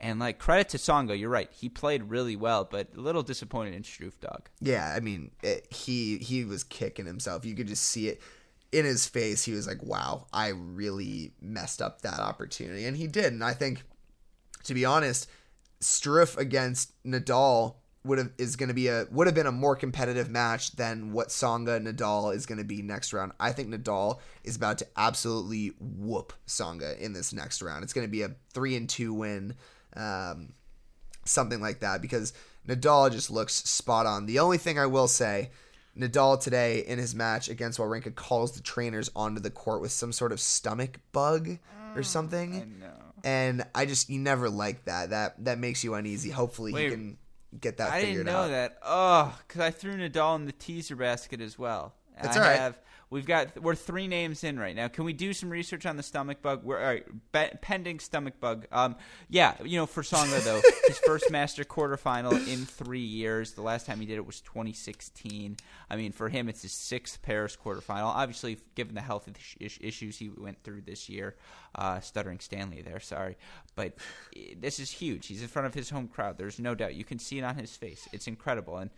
[0.00, 3.74] and like credit to Tsonga, you're right, he played really well, but a little disappointed
[3.74, 4.48] in Struff dog.
[4.60, 7.44] Yeah, I mean, it, he he was kicking himself.
[7.44, 8.22] You could just see it
[8.72, 9.44] in his face.
[9.44, 13.34] He was like, "Wow, I really messed up that opportunity," and he did.
[13.34, 13.82] And I think,
[14.64, 15.28] to be honest,
[15.82, 17.74] Struff against Nadal
[18.04, 21.12] would have is going to be a would have been a more competitive match than
[21.12, 23.32] what Tsonga Nadal is going to be next round.
[23.38, 27.84] I think Nadal is about to absolutely whoop Tsonga in this next round.
[27.84, 29.54] It's going to be a three and two win.
[29.94, 30.54] Um,
[31.24, 32.32] something like that because
[32.66, 34.26] Nadal just looks spot on.
[34.26, 35.50] The only thing I will say,
[35.98, 40.12] Nadal today in his match against Wawrinka calls the trainers onto the court with some
[40.12, 41.58] sort of stomach bug
[41.94, 42.78] or something.
[42.80, 42.92] know.
[43.24, 45.10] And I just you never like that.
[45.10, 46.30] That that makes you uneasy.
[46.30, 47.18] Hopefully Wait, he can
[47.58, 48.48] get that I figured didn't know out.
[48.50, 48.78] that.
[48.82, 51.94] Oh, because I threw Nadal in the teaser basket as well.
[52.20, 52.58] That's I all right.
[52.58, 52.78] Have,
[53.10, 54.88] we've got we're three names in right now.
[54.88, 56.62] Can we do some research on the stomach bug?
[56.62, 58.66] We're all right, be, pending stomach bug.
[58.72, 58.96] Um,
[59.28, 63.52] yeah, you know, for Tsonga though, his first Master quarterfinal in three years.
[63.52, 65.56] The last time he did it was 2016.
[65.90, 68.04] I mean, for him, it's his sixth Paris quarterfinal.
[68.06, 69.28] Obviously, given the health
[69.60, 71.36] issues he went through this year,
[71.74, 73.00] uh, stuttering Stanley there.
[73.00, 73.36] Sorry,
[73.74, 73.94] but
[74.56, 75.26] this is huge.
[75.26, 76.38] He's in front of his home crowd.
[76.38, 76.94] There's no doubt.
[76.94, 78.08] You can see it on his face.
[78.12, 78.78] It's incredible.
[78.78, 78.90] And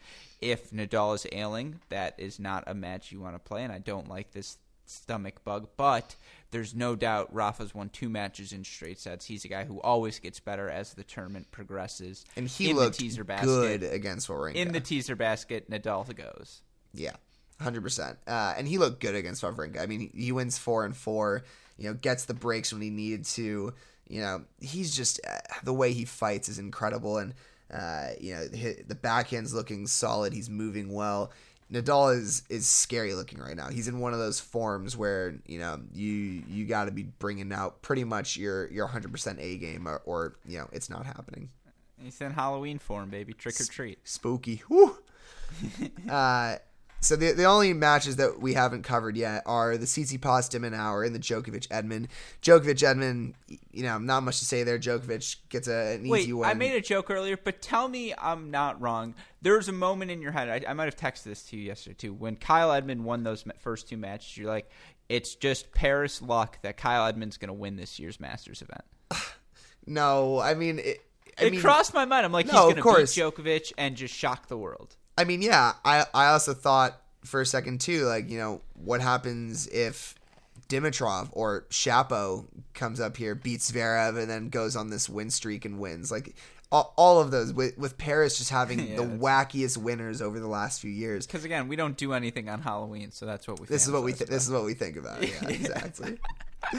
[0.42, 3.64] if Nadal is ailing, that is not a match you want to play.
[3.64, 6.16] And I don't like this stomach bug, but
[6.50, 9.24] there's no doubt Rafa's won two matches in straight sets.
[9.24, 12.24] He's a guy who always gets better as the tournament progresses.
[12.36, 13.46] And he in looked the teaser basket.
[13.46, 14.56] good against Wawrinka.
[14.56, 16.60] In the teaser basket, Nadal goes.
[16.92, 17.14] Yeah,
[17.60, 18.18] hundred percent.
[18.26, 19.80] Uh, and he looked good against Wawrinka.
[19.80, 21.44] I mean, he, he wins four and four.
[21.78, 23.72] You know, gets the breaks when he needed to.
[24.08, 27.32] You know, he's just uh, the way he fights is incredible, and
[27.72, 30.32] uh, you know the backhand's looking solid.
[30.32, 31.32] He's moving well.
[31.72, 33.68] Nadal is is scary looking right now.
[33.68, 37.52] He's in one of those forms where you know you you got to be bringing
[37.52, 41.48] out pretty much your your 100% A game, or, or you know it's not happening.
[41.98, 43.32] He's in Halloween form, baby.
[43.32, 43.98] Trick or treat.
[44.04, 44.62] spooky.
[44.68, 44.98] Woo.
[46.10, 46.56] uh,
[47.02, 51.04] so the the only matches that we haven't covered yet are the Tsitsipas de Minaur
[51.04, 52.06] and the Djokovic Edmund.
[52.42, 53.34] Djokovic Edmund,
[53.72, 54.78] you know, not much to say there.
[54.78, 56.48] Djokovic gets a, an Wait, easy win.
[56.48, 59.14] I made a joke earlier, but tell me I'm not wrong.
[59.42, 60.48] There was a moment in your head.
[60.48, 62.14] I, I might have texted this to you yesterday too.
[62.14, 64.70] When Kyle Edmund won those first two matches, you're like,
[65.08, 68.84] "It's just Paris luck that Kyle Edmund's going to win this year's Masters event."
[69.86, 71.04] no, I mean, it,
[71.38, 72.24] I it mean, crossed my mind.
[72.24, 73.44] I'm like, No, he's going to beat.
[73.44, 74.96] Djokovic and just shock the world.
[75.16, 75.74] I mean, yeah.
[75.84, 80.14] I I also thought for a second too, like you know, what happens if
[80.68, 85.64] Dimitrov or Shapo comes up here, beats Zverev, and then goes on this win streak
[85.64, 86.10] and wins.
[86.10, 86.34] Like
[86.70, 90.48] all, all of those with, with Paris just having Yeah, the wackiest winners over the
[90.48, 91.26] last few years.
[91.26, 93.66] Because again, we don't do anything on Halloween, so that's what we.
[93.66, 95.22] This is what we th- this is what we think about.
[95.22, 96.18] Yeah, exactly.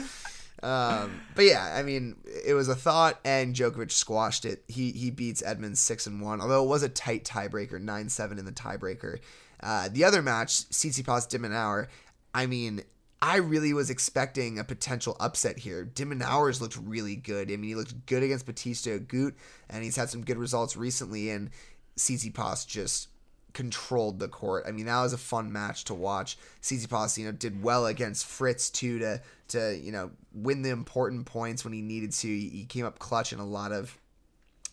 [0.64, 4.64] um, but yeah, I mean, it was a thought, and Djokovic squashed it.
[4.66, 8.38] He he beats Edmonds six and one, although it was a tight tiebreaker, nine seven
[8.38, 9.18] in the tiebreaker.
[9.62, 11.88] Uh, the other match, Tsitsipas de Minaur.
[12.34, 12.80] I mean,
[13.20, 15.84] I really was expecting a potential upset here.
[15.84, 17.52] de Minaur's looked really good.
[17.52, 19.34] I mean, he looked good against Bautista Agut,
[19.68, 21.28] and he's had some good results recently.
[21.28, 21.50] And
[21.98, 23.08] Tsitsipas just
[23.54, 24.64] controlled the court.
[24.66, 26.36] I mean, that was a fun match to watch.
[26.60, 31.24] Tsitsipas, you know, did well against Fritz too to to you know win the important
[31.24, 32.28] points when he needed to.
[32.28, 33.98] He, came up clutch in a lot of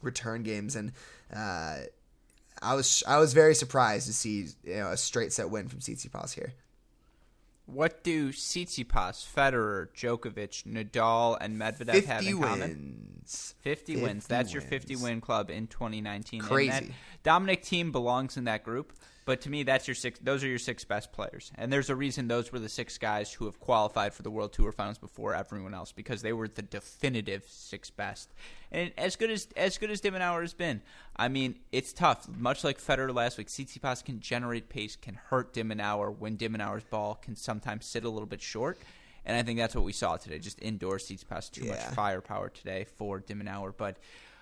[0.01, 0.91] return games, and
[1.33, 1.77] uh,
[2.61, 5.79] I was I was very surprised to see you know a straight set win from
[5.79, 6.53] Tsitsipas here.
[7.65, 12.59] What do Tsitsipas, Federer, Djokovic, Nadal, and Medvedev have in common?
[12.59, 13.55] wins.
[13.61, 14.27] 50, 50 wins.
[14.27, 16.41] That's your 50 win club in 2019.
[16.41, 16.93] And Crazy.
[17.23, 18.93] Dominic Thiem belongs in that group,
[19.31, 21.53] but to me that's your six those are your six best players.
[21.55, 24.51] And there's a reason those were the six guys who have qualified for the World
[24.51, 28.33] Tour finals before everyone else because they were the definitive six best.
[28.73, 30.81] And as good as as good as de Minaur has been,
[31.15, 32.27] I mean, it's tough.
[32.27, 36.49] Much like Federer last week, Tsitsipas can generate pace, can hurt de Minaur when de
[36.49, 38.79] Minaur's ball can sometimes sit a little bit short.
[39.23, 40.39] And I think that's what we saw today.
[40.39, 43.73] Just indoor Tsitsipas, too much firepower today for de Minaur.
[43.77, 43.95] But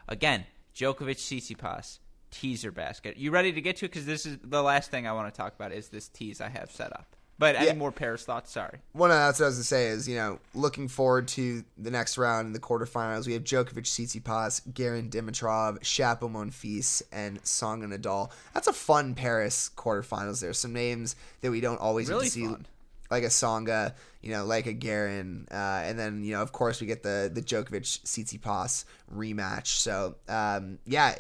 [0.08, 2.00] again, Djokovic, Tsitsipas,
[2.32, 3.18] teaser basket.
[3.18, 3.90] You ready to get to it?
[3.92, 6.50] Because this is the last thing I want to talk about is this tease I
[6.50, 7.16] have set up.
[7.38, 7.74] But any Yeah.
[7.76, 8.52] more Paris thoughts?
[8.52, 8.80] Sorry.
[8.92, 11.90] One of that's what I was gonna say is you know looking forward to the
[11.90, 13.28] next round in the quarterfinals.
[13.28, 18.30] We have Djokovic, Tsitsipas, Garin Dimitrov, Shapo Monfils, and Song and Nadal.
[18.54, 20.42] That's a fun Paris quarterfinals.
[20.42, 22.66] There's some names that we don't always get Really to see, fun.
[23.10, 25.56] like a Tsonga, you know, like a Garin, uh,
[25.86, 28.84] and then you know of course we get the the Djokovic Tsitsipas
[29.16, 29.68] rematch.
[29.78, 31.16] So um, yeah,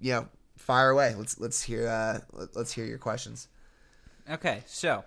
[0.00, 1.14] you know, fire away.
[1.16, 3.48] Let's let's hear uh, let- let's hear your questions.
[4.30, 5.04] Okay, so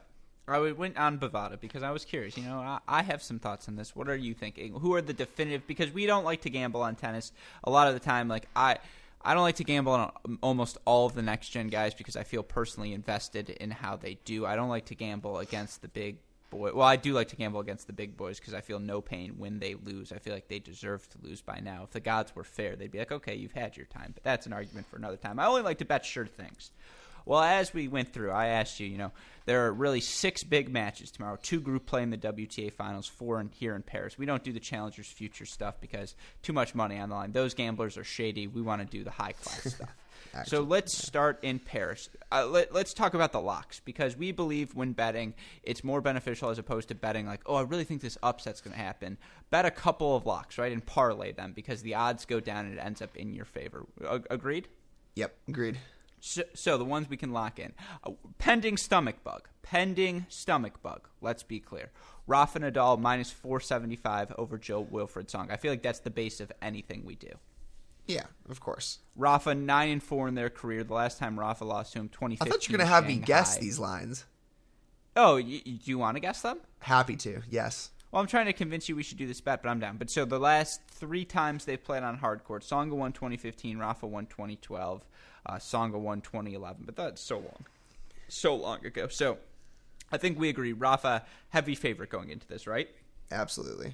[0.48, 2.38] I went on Bovada because I was curious.
[2.38, 3.96] You know, I, I have some thoughts on this.
[3.96, 4.74] What are you thinking?
[4.74, 5.68] Who are the definitive?
[5.68, 7.32] Because we don't like to gamble on tennis
[7.64, 8.28] a lot of the time.
[8.28, 8.78] Like I,
[9.22, 12.24] I don't like to gamble on almost all of the next gen guys because I
[12.24, 14.46] feel personally invested in how they do.
[14.46, 16.18] I don't like to gamble against the big
[16.50, 16.72] boy.
[16.74, 19.36] Well, I do like to gamble against the big boys because I feel no pain
[19.38, 20.12] when they lose.
[20.12, 21.84] I feel like they deserve to lose by now.
[21.84, 24.12] If the gods were fair, they'd be like, okay, you've had your time.
[24.14, 25.40] But that's an argument for another time.
[25.40, 26.72] I only like to bet sure things.
[27.28, 29.12] Well, as we went through, I asked you, you know,
[29.46, 31.38] there are really six big matches tomorrow.
[31.42, 34.18] Two group play in the WTA finals, four in, here in Paris.
[34.18, 37.34] We don't do the Challengers Future stuff because too much money on the line.
[37.34, 38.48] Those gamblers are shady.
[38.48, 39.90] We want to do the high class stuff.
[40.46, 42.10] So let's start in Paris.
[42.32, 45.34] Uh, let, let's talk about the locks because we believe when betting,
[45.64, 48.76] it's more beneficial as opposed to betting like, oh, I really think this upset's going
[48.76, 49.18] to happen.
[49.50, 52.78] Bet a couple of locks, right, and parlay them because the odds go down and
[52.78, 53.86] it ends up in your favor.
[54.06, 54.68] A- agreed?
[55.16, 55.80] Yep, agreed.
[56.20, 57.74] So, so the ones we can lock in.
[58.04, 59.48] Uh, pending stomach bug.
[59.62, 61.08] Pending stomach bug.
[61.22, 61.92] Let's be clear.
[62.26, 65.50] Rafa Nadal minus 475 over Joe Wilfred Song.
[65.52, 67.32] I feel like that's the base of anything we do.
[68.08, 69.00] Yeah, of course.
[69.16, 70.84] Rafa 9 and 4 in their career.
[70.84, 72.38] The last time Rafa lost to him, twenty.
[72.40, 74.26] I thought you were gonna have me guess these lines.
[75.16, 76.60] Oh, y- y- do you want to guess them?
[76.80, 77.42] Happy to.
[77.50, 77.90] Yes.
[78.12, 79.98] Well, I'm trying to convince you we should do this bet, but I'm down.
[79.98, 84.08] But so the last three times they played on hard court, Tsonga won 2015, Rafa
[84.08, 85.04] won 2012,
[85.46, 86.84] uh, Tsonga won 2011.
[86.86, 87.66] But that's so long,
[88.30, 89.08] so long ago.
[89.10, 89.40] So
[90.12, 90.72] I think we agree.
[90.72, 92.88] Rafa heavy favorite going into this, right?
[93.32, 93.94] Absolutely.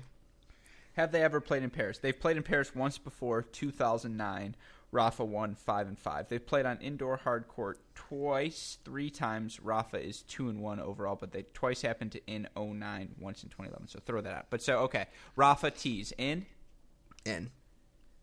[0.94, 1.98] Have they ever played in Paris?
[1.98, 4.56] They've played in Paris once before, 2009.
[4.91, 6.30] Rafa won five and five.
[6.30, 9.60] They've played on indoor hard court twice, three times.
[9.60, 13.50] Rafa is two and one overall, but they twice happened to in 09, once in
[13.50, 13.88] 2011.
[13.88, 14.46] So throw that out.
[14.52, 16.46] But so okay, Rafa tees in.
[17.26, 17.50] In.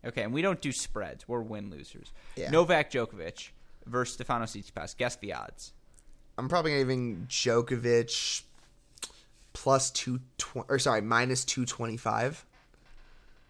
[0.04, 1.26] Okay, and we don't do spreads.
[1.26, 2.12] We're win losers.
[2.36, 2.50] Yeah.
[2.50, 3.50] Novak Djokovic
[3.86, 4.96] versus Stefano Tsitsipas.
[4.96, 5.72] Guess the odds.
[6.38, 8.42] I'm probably giving Djokovic
[9.52, 12.46] plus two twenty or sorry, minus two twenty five.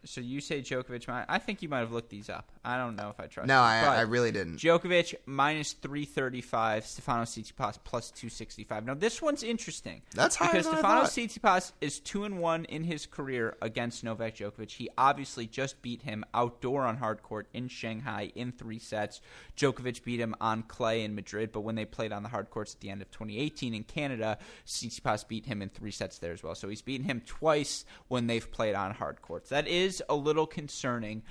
[0.05, 1.25] So you say Djokovic.
[1.29, 2.51] I think you might have looked these up.
[2.63, 3.49] I don't know if I trust.
[3.49, 4.57] No, you, I, I really didn't.
[4.59, 8.85] Djokovic minus 335, Stefano Tsitsipas plus 265.
[8.85, 10.03] Now this one's interesting.
[10.15, 11.03] That's higher because Stefano.
[11.03, 14.73] Tsitsipas is 2 and 1 in his career against Novak Djokovic.
[14.73, 19.23] He obviously just beat him outdoor on hard court in Shanghai in 3 sets.
[19.57, 22.75] Djokovic beat him on clay in Madrid, but when they played on the hard courts
[22.75, 24.37] at the end of 2018 in Canada,
[24.67, 26.55] Tsitsipas beat him in 3 sets there as well.
[26.55, 29.49] So he's beaten him twice when they've played on hard courts.
[29.49, 31.23] That is a little concerning,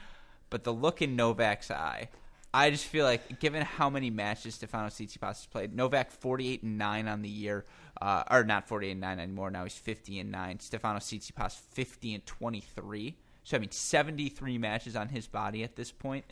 [0.50, 2.10] but the look in Novak's eye
[2.54, 6.80] I just feel like, given how many matches Stefano Tsitsipas has played, Novak forty-eight and
[6.80, 7.66] nine on the year,
[8.02, 9.52] uh, or not forty-eight and nine anymore.
[9.52, 10.60] Now he's fifty and nine.
[10.60, 13.18] Stefano Tsitsipas fifty and twenty-three.
[13.44, 16.26] So I mean, seventy-three matches on his body at this point.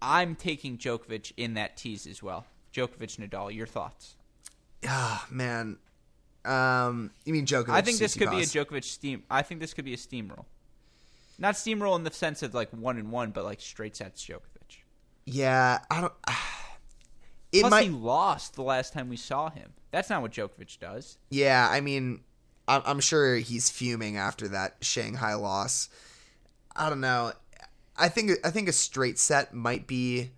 [0.00, 2.46] I'm taking Djokovic in that tease as well.
[2.72, 3.52] Djokovic Nadal.
[3.52, 4.14] Your thoughts?
[4.86, 5.78] Ah, man.
[6.44, 7.70] Um, you mean Djokovic?
[7.70, 8.66] I think this could be a Tsitsipas.
[8.66, 9.24] Djokovic steam.
[9.28, 10.44] I think this could be a steamroll.
[11.38, 14.78] Not steamroll in the sense of like one and one, but like straight sets Djokovic.
[15.24, 16.12] Yeah, I don't.
[17.50, 17.84] It Plus, might.
[17.84, 19.72] he lost the last time we saw him.
[19.90, 21.16] That's not what Djokovic does.
[21.30, 22.20] Yeah, I mean,
[22.68, 25.88] I'm, I'm sure he's fuming after that Shanghai loss.
[26.76, 27.32] I don't know.
[27.96, 30.30] I think I think a straight set might be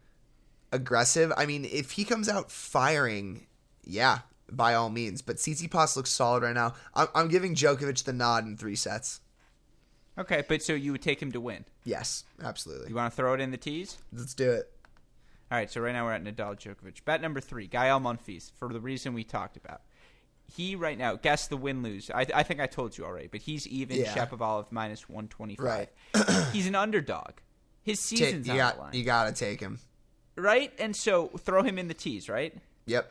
[0.70, 1.32] aggressive.
[1.36, 3.46] I mean, if he comes out firing,
[3.84, 4.20] yeah,
[4.50, 5.20] by all means.
[5.20, 6.74] But Tsitsipas looks solid right now.
[6.94, 9.20] I'm, I'm giving Djokovic the nod in three sets.
[10.20, 11.64] Okay, but so you would take him to win.
[11.84, 12.90] Yes, absolutely.
[12.90, 13.96] You want to throw it in the tees?
[14.12, 14.70] Let's do it.
[15.50, 17.04] All right, so right now we're at Nadal Djokovic.
[17.04, 19.80] Bet number three, Gael Monfils, for the reason we talked about.
[20.54, 22.10] He right now, guess the win lose.
[22.10, 23.98] I, I think I told you already, but he's even.
[23.98, 24.14] Yeah.
[24.14, 25.88] Shapovalov minus one twenty five.
[26.14, 26.28] Right.
[26.52, 27.32] he's an underdog.
[27.82, 29.78] His season's you on got the line, you got to take him.
[30.36, 30.72] right?
[30.78, 32.54] And so throw him in the tees, right?
[32.86, 33.10] Yep.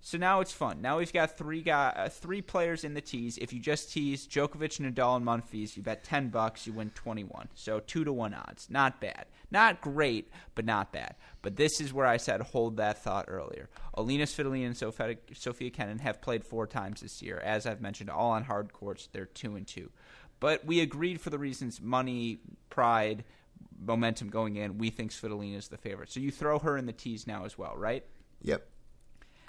[0.00, 0.80] So now it's fun.
[0.80, 3.36] Now we've got three guy, uh, three players in the tees.
[3.36, 7.24] If you just tease Djokovic, Nadal, and Monfils, you bet ten bucks, you win twenty
[7.24, 7.48] one.
[7.54, 8.68] So two to one odds.
[8.70, 9.26] Not bad.
[9.50, 11.16] Not great, but not bad.
[11.42, 13.68] But this is where I said hold that thought earlier.
[13.94, 17.40] Alina Svitolina and Sofia, Sofia Kenin have played four times this year.
[17.44, 19.08] As I've mentioned, all on hard courts.
[19.12, 19.90] They're two and two.
[20.40, 22.38] But we agreed for the reasons money,
[22.70, 23.24] pride,
[23.84, 24.78] momentum going in.
[24.78, 26.12] We think Svitolina is the favorite.
[26.12, 28.04] So you throw her in the tees now as well, right?
[28.42, 28.64] Yep.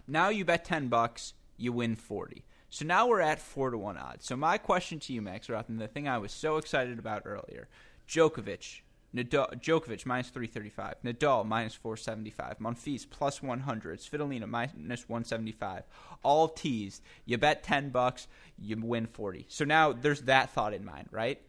[0.10, 2.44] Now you bet 10 bucks, you win 40.
[2.70, 4.26] So now we're at 4 to 1 odds.
[4.26, 7.24] So my question to you, Max Roth, and the thing I was so excited about
[7.26, 7.68] earlier
[8.08, 8.82] Djokovic,
[9.16, 15.84] Nadal, Djokovic minus 335, Nadal minus 475, Monfils plus 100, Svitolina minus 175.
[16.24, 17.02] All teased.
[17.26, 19.46] You bet 10 bucks, you win 40.
[19.48, 21.42] So now there's that thought in mind, right?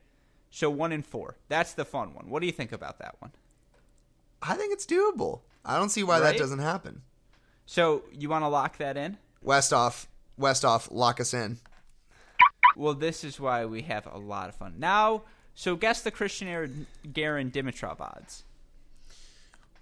[0.51, 1.37] So 1 in 4.
[1.49, 2.29] That's the fun one.
[2.31, 3.33] What do you think about that one?
[4.43, 5.41] I think it's doable.
[5.65, 6.33] I don't see why Right?
[6.33, 7.03] that doesn't happen.
[7.71, 9.17] So you want to lock that in?
[9.47, 10.07] Westhoff,
[10.37, 11.59] Westhoff, lock us in.
[12.77, 14.75] Well, this is why we have a lot of fun.
[14.79, 15.23] Now,
[15.55, 18.43] so guess the Cristian Aaron Garin Dimitrov odds.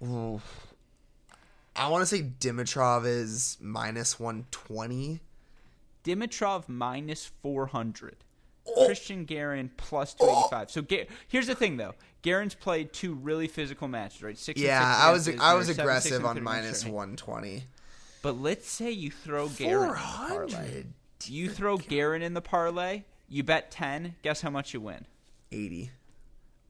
[0.03, 0.39] Ooh.
[1.75, 5.21] I want to say Dimitrov is minus 120.
[6.03, 8.17] Dimitrov minus 400.
[8.67, 8.87] Oh.
[8.87, 10.69] Cristian Garin plus 285.
[10.69, 11.95] So Ga- here's the thing, though.
[12.21, 14.37] Garin's played two really physical matches, right?
[14.37, 17.63] Six and Yeah, six I was I was seven, aggressive and on minus 120.
[18.21, 20.47] But let's say you throw Garin in the parlay.
[20.49, 20.93] 400.
[21.25, 25.05] You throw Garin in the parlay, you bet 10, guess how much you win?
[25.51, 25.91] 80.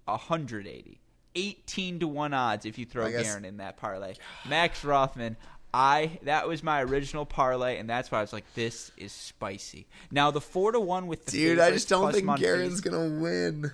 [0.05, 0.99] 180.
[1.35, 4.15] 18 to 1 odds if you throw guess- Garin in that parlay.
[4.47, 5.37] Max Rothman,
[5.71, 9.85] I that was my original parlay and that's why I was like this is spicy.
[10.09, 13.17] Now the 4 to 1 with the Dude, I just don't think Monfils- Garin's going
[13.17, 13.71] to win.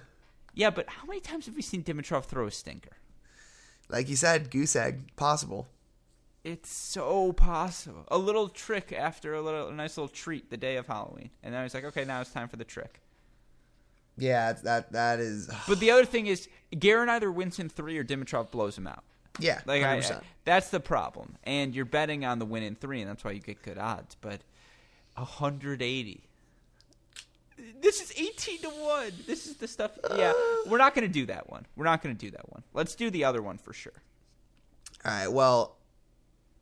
[0.53, 2.91] Yeah, but how many times have we seen Dimitrov throw a stinker?
[3.89, 5.67] Like you said, goose egg, possible.
[6.45, 8.03] It's so possible.
[8.09, 11.31] A little trick after a little a nice little treat the day of Halloween.
[11.41, 13.01] And then he's like, "Okay, now it's time for the trick."
[14.15, 18.03] Yeah, that that is But the other thing is Garin either wins in 3 or
[18.03, 19.03] Dimitrov blows him out.
[19.39, 20.21] yeah, Like I, 100%.
[20.45, 23.41] that's the problem, and you're betting on the win in three, and that's why you
[23.41, 24.15] get good odds.
[24.21, 24.41] But
[25.15, 26.23] 180.
[27.81, 29.11] This is 18 to one.
[29.25, 29.91] This is the stuff.
[30.15, 30.33] Yeah,
[30.67, 31.65] we're not going to do that one.
[31.75, 32.63] We're not going to do that one.
[32.73, 33.93] Let's do the other one for sure.
[35.05, 35.27] All right.
[35.31, 35.74] Well,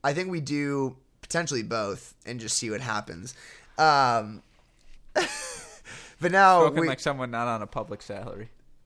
[0.04, 3.34] I think we do potentially both and just see what happens.
[3.78, 4.44] Um,
[5.14, 8.50] but now Spoken we, like someone not on a public salary.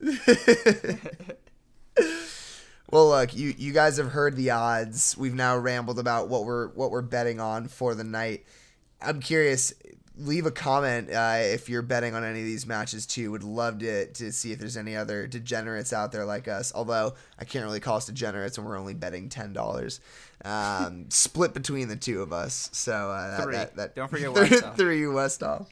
[2.90, 5.16] well, look, you you guys have heard the odds.
[5.18, 8.44] We've now rambled about what we're what we're betting on for the night.
[9.00, 9.72] I'm curious.
[10.20, 13.30] Leave a comment uh, if you're betting on any of these matches too.
[13.30, 16.72] Would love to to see if there's any other degenerates out there like us.
[16.74, 20.00] Although I can't really call us degenerates when we're only betting ten dollars,
[20.44, 22.68] um, split between the two of us.
[22.72, 23.52] So uh, that, Three.
[23.54, 24.76] that, that Don't forget three, Westhoff.
[24.76, 25.66] three Westhoff.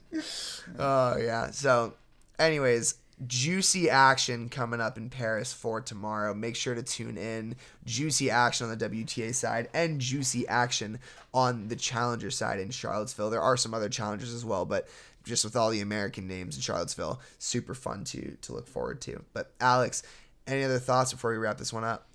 [0.78, 1.50] Oh yeah.
[1.50, 1.94] So,
[2.38, 2.94] anyways,
[3.24, 6.34] juicy action coming up in Paris for tomorrow.
[6.34, 7.56] Make sure to tune in.
[7.84, 10.98] Juicy action on the WTA side and juicy action
[11.32, 13.30] on the challenger side in Charlottesville.
[13.30, 14.88] There are some other challengers as well, but
[15.24, 19.22] just with all the American names in Charlottesville, super fun to to look forward to.
[19.32, 20.02] But Alex,
[20.46, 22.06] any other thoughts before we wrap this one up?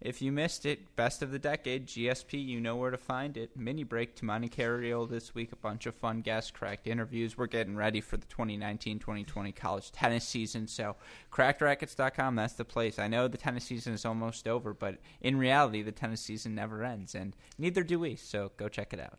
[0.00, 3.54] If you missed it, best of the decade, GSP, you know where to find it.
[3.54, 7.36] Mini break to Monte Carlo this week, a bunch of fun guests, cracked interviews.
[7.36, 10.96] We're getting ready for the 2019-2020 college tennis season, so
[11.30, 12.98] crackedrackets.com, that's the place.
[12.98, 16.82] I know the tennis season is almost over, but in reality, the tennis season never
[16.82, 19.18] ends, and neither do we, so go check it out.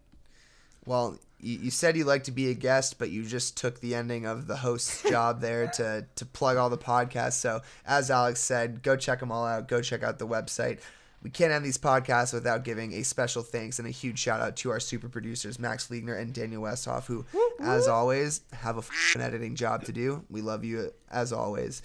[0.85, 3.95] Well, you, you said you like to be a guest, but you just took the
[3.95, 7.33] ending of the host's job there to to plug all the podcasts.
[7.33, 9.67] So, as Alex said, go check them all out.
[9.67, 10.79] Go check out the website.
[11.23, 14.55] We can't end these podcasts without giving a special thanks and a huge shout out
[14.57, 17.25] to our super producers, Max Liegner and Daniel Westhoff, who,
[17.59, 20.25] as always, have a editing job to do.
[20.31, 21.83] We love you as always.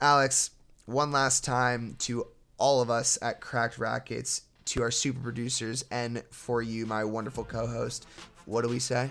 [0.00, 0.50] Alex,
[0.86, 2.26] one last time to
[2.58, 7.44] all of us at Cracked Rackets, to our super producers, and for you, my wonderful
[7.44, 8.06] co host.
[8.46, 9.10] What do we say?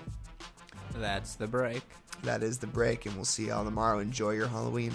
[0.95, 1.83] That's the break.
[2.23, 3.99] That is the break, and we'll see y'all tomorrow.
[3.99, 4.93] Enjoy your Halloween.